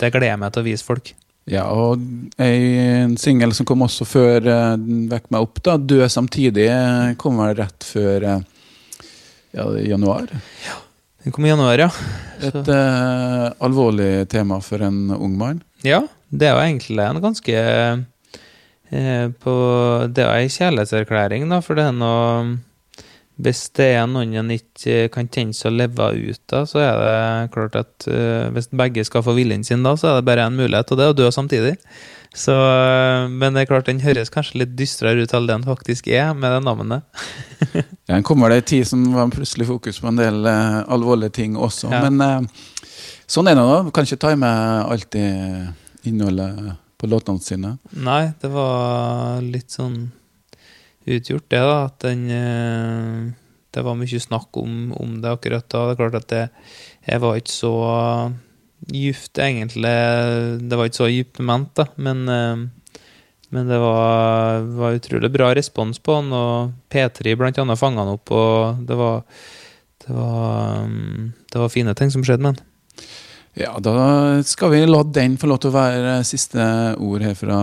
Det 0.00 0.12
gleder 0.12 0.30
jeg 0.30 0.40
meg 0.40 0.52
til 0.52 0.64
å 0.64 0.68
vise 0.70 0.84
folk. 0.84 1.12
Ja, 1.46 1.62
og 1.70 2.02
en 2.42 3.12
singel 3.22 3.52
som 3.54 3.66
kom 3.68 3.84
også 3.86 4.06
før 4.08 4.48
uh, 4.50 4.74
'Vekk 4.76 5.28
meg 5.30 5.44
opp', 5.44 5.60
da, 5.62 5.76
'Dø 5.78 6.02
samtidig', 6.10 6.66
eh, 6.66 7.14
kom 7.20 7.38
vel 7.38 7.54
rett 7.60 7.86
før 7.86 8.26
uh, 8.26 8.40
ja, 9.54 9.66
januar. 9.86 10.26
Den 11.22 11.34
kom 11.34 11.46
i 11.46 11.52
januar, 11.52 11.78
ja. 11.78 11.88
Et 12.42 12.66
uh, 12.66 13.54
alvorlig 13.62 14.26
tema 14.32 14.58
for 14.58 14.82
en 14.82 15.14
ung 15.14 15.38
mann. 15.38 15.62
Ja, 15.86 16.02
det 16.34 16.50
er 16.50 16.56
jo 16.56 16.64
egentlig 16.66 17.06
en 17.06 17.22
ganske 17.22 17.62
på, 19.42 19.54
Det 20.14 20.22
er 20.22 20.30
ei 20.30 20.50
kjærlighetserklæring, 20.50 21.48
da, 21.50 21.58
for 21.58 21.78
det 21.78 21.88
er 21.88 21.94
noe 21.94 22.58
Hvis 23.36 23.66
det 23.76 23.90
er 23.98 24.06
noen 24.08 24.32
en 24.40 24.52
ikke 24.54 25.10
kan 25.12 25.26
tenke 25.28 25.56
seg 25.58 25.68
å 25.68 25.76
leve 25.76 26.08
ut 26.16 26.54
av, 26.56 26.64
så 26.70 26.80
er 26.80 27.00
det 27.02 27.50
klart 27.52 27.74
at 27.76 28.06
uh, 28.08 28.48
hvis 28.54 28.70
begge 28.72 29.04
skal 29.04 29.24
få 29.26 29.34
viljen 29.36 29.64
sin 29.66 29.84
da, 29.84 29.92
så 30.00 30.08
er 30.08 30.18
det 30.18 30.28
bare 30.28 30.46
én 30.48 30.56
mulighet, 30.56 30.88
og 30.88 30.96
det 30.96 31.04
er 31.04 31.12
å 31.12 31.18
dø 31.18 31.28
samtidig. 31.34 31.74
Så, 32.32 32.56
uh, 32.56 33.28
men 33.28 33.52
det 33.52 33.66
er 33.66 33.68
klart 33.68 33.90
den 33.90 34.00
høres 34.00 34.32
kanskje 34.32 34.62
litt 34.62 34.72
dystrere 34.78 35.20
ut 35.20 35.36
enn 35.36 35.50
den 35.50 35.68
faktisk 35.68 36.08
er, 36.08 36.32
med 36.32 36.56
det 36.56 36.64
navnet. 36.64 37.04
Ja, 38.06 38.20
kommer 38.22 38.52
det 38.52 38.60
en 38.60 38.68
tid 38.70 38.86
som 38.86 39.00
var 39.10 39.32
plutselig 39.34 39.66
fokus 39.66 39.96
på 40.00 40.08
en 40.08 40.20
del 40.20 40.44
uh, 40.46 40.86
alvorlige 40.94 41.36
ting 41.42 41.56
også. 41.60 41.90
Ja. 41.92 42.04
Men 42.06 42.48
sånn 43.26 43.50
er 43.50 43.58
det 43.58 43.64
nå. 43.66 43.90
Kan 43.92 44.06
ikke 44.06 44.20
ta 44.22 44.30
med 44.38 44.92
alltid 44.94 46.06
innholdet 46.06 46.76
på 46.96 47.10
låtene 47.10 47.42
sine. 47.42 47.76
Nei, 47.90 48.30
det 48.40 48.48
var 48.54 49.42
litt 49.44 49.74
sånn 49.74 50.06
utgjort, 51.06 51.46
det, 51.52 51.62
da. 51.62 51.76
At 51.86 51.98
den 52.04 52.24
eh, 52.32 53.34
Det 53.76 53.84
var 53.84 53.98
mye 53.98 54.20
snakk 54.20 54.56
om, 54.56 54.92
om 54.96 55.18
det 55.20 55.32
akkurat 55.32 55.66
da. 55.68 55.86
Det 55.86 55.94
er 55.94 56.00
klart 56.00 56.18
at 56.22 56.28
det, 56.32 56.44
jeg 57.06 57.22
var 57.22 57.36
ikke 57.36 57.52
så 57.52 57.74
dypt, 58.86 59.38
egentlig. 59.38 59.96
Det 60.62 60.78
var 60.78 60.88
ikke 60.88 61.02
så 61.02 61.10
dypt 61.12 61.42
ment, 61.44 61.74
da. 61.76 61.88
Men, 61.96 62.24
eh, 62.32 63.02
men 63.52 63.68
det 63.70 63.78
var, 63.82 64.64
var 64.80 64.96
utrolig 64.96 65.30
bra 65.32 65.52
respons 65.54 66.00
på 66.00 66.18
den, 66.20 66.32
og 66.34 66.72
P3 66.90 67.36
blant 67.38 67.60
annet 67.62 67.80
fanga 67.80 68.02
den 68.02 68.16
opp, 68.16 68.32
og 68.34 68.82
det 68.88 68.98
var 68.98 69.22
det 70.06 70.14
var, 70.14 70.84
mm, 70.86 71.32
det 71.52 71.58
var 71.58 71.68
fine 71.72 71.94
ting 71.98 72.12
som 72.14 72.22
skjedde 72.22 72.44
med 72.44 72.54
den. 72.54 72.66
Ja, 73.56 73.78
da 73.80 74.42
skal 74.44 74.74
vi 74.74 74.82
la 74.84 74.98
den 75.00 75.38
få 75.40 75.48
lov 75.48 75.62
til 75.64 75.70
å 75.72 75.78
være 75.78 76.18
siste 76.28 76.60
ord 77.00 77.22
her 77.24 77.36
fra 77.38 77.58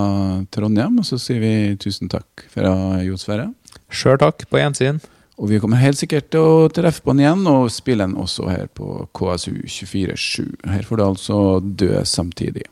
Trondheim. 0.53 0.97
Og 0.97 1.05
så 1.05 1.19
sier 1.21 1.41
vi 1.43 1.53
tusen 1.77 2.09
takk 2.09 2.47
fra 2.49 2.73
Jo 3.05 3.17
Sverre. 3.21 3.51
Sjøl 3.93 4.17
takk, 4.21 4.47
på 4.49 4.57
gjensyn. 4.57 4.97
Og 5.41 5.49
vi 5.49 5.59
kommer 5.61 5.81
helt 5.81 5.97
sikkert 5.97 6.31
til 6.33 6.45
å 6.45 6.67
treffe 6.73 7.01
på 7.01 7.13
den 7.13 7.23
igjen 7.23 7.45
og 7.49 7.71
spille 7.73 8.05
den 8.05 8.17
også 8.21 8.45
her 8.49 8.67
på 8.73 9.05
KSU 9.17 9.55
247. 9.65 10.49
Her 10.69 10.85
får 10.85 10.99
du 10.99 11.05
altså 11.05 11.37
dø 11.61 12.03
samtidig. 12.05 12.61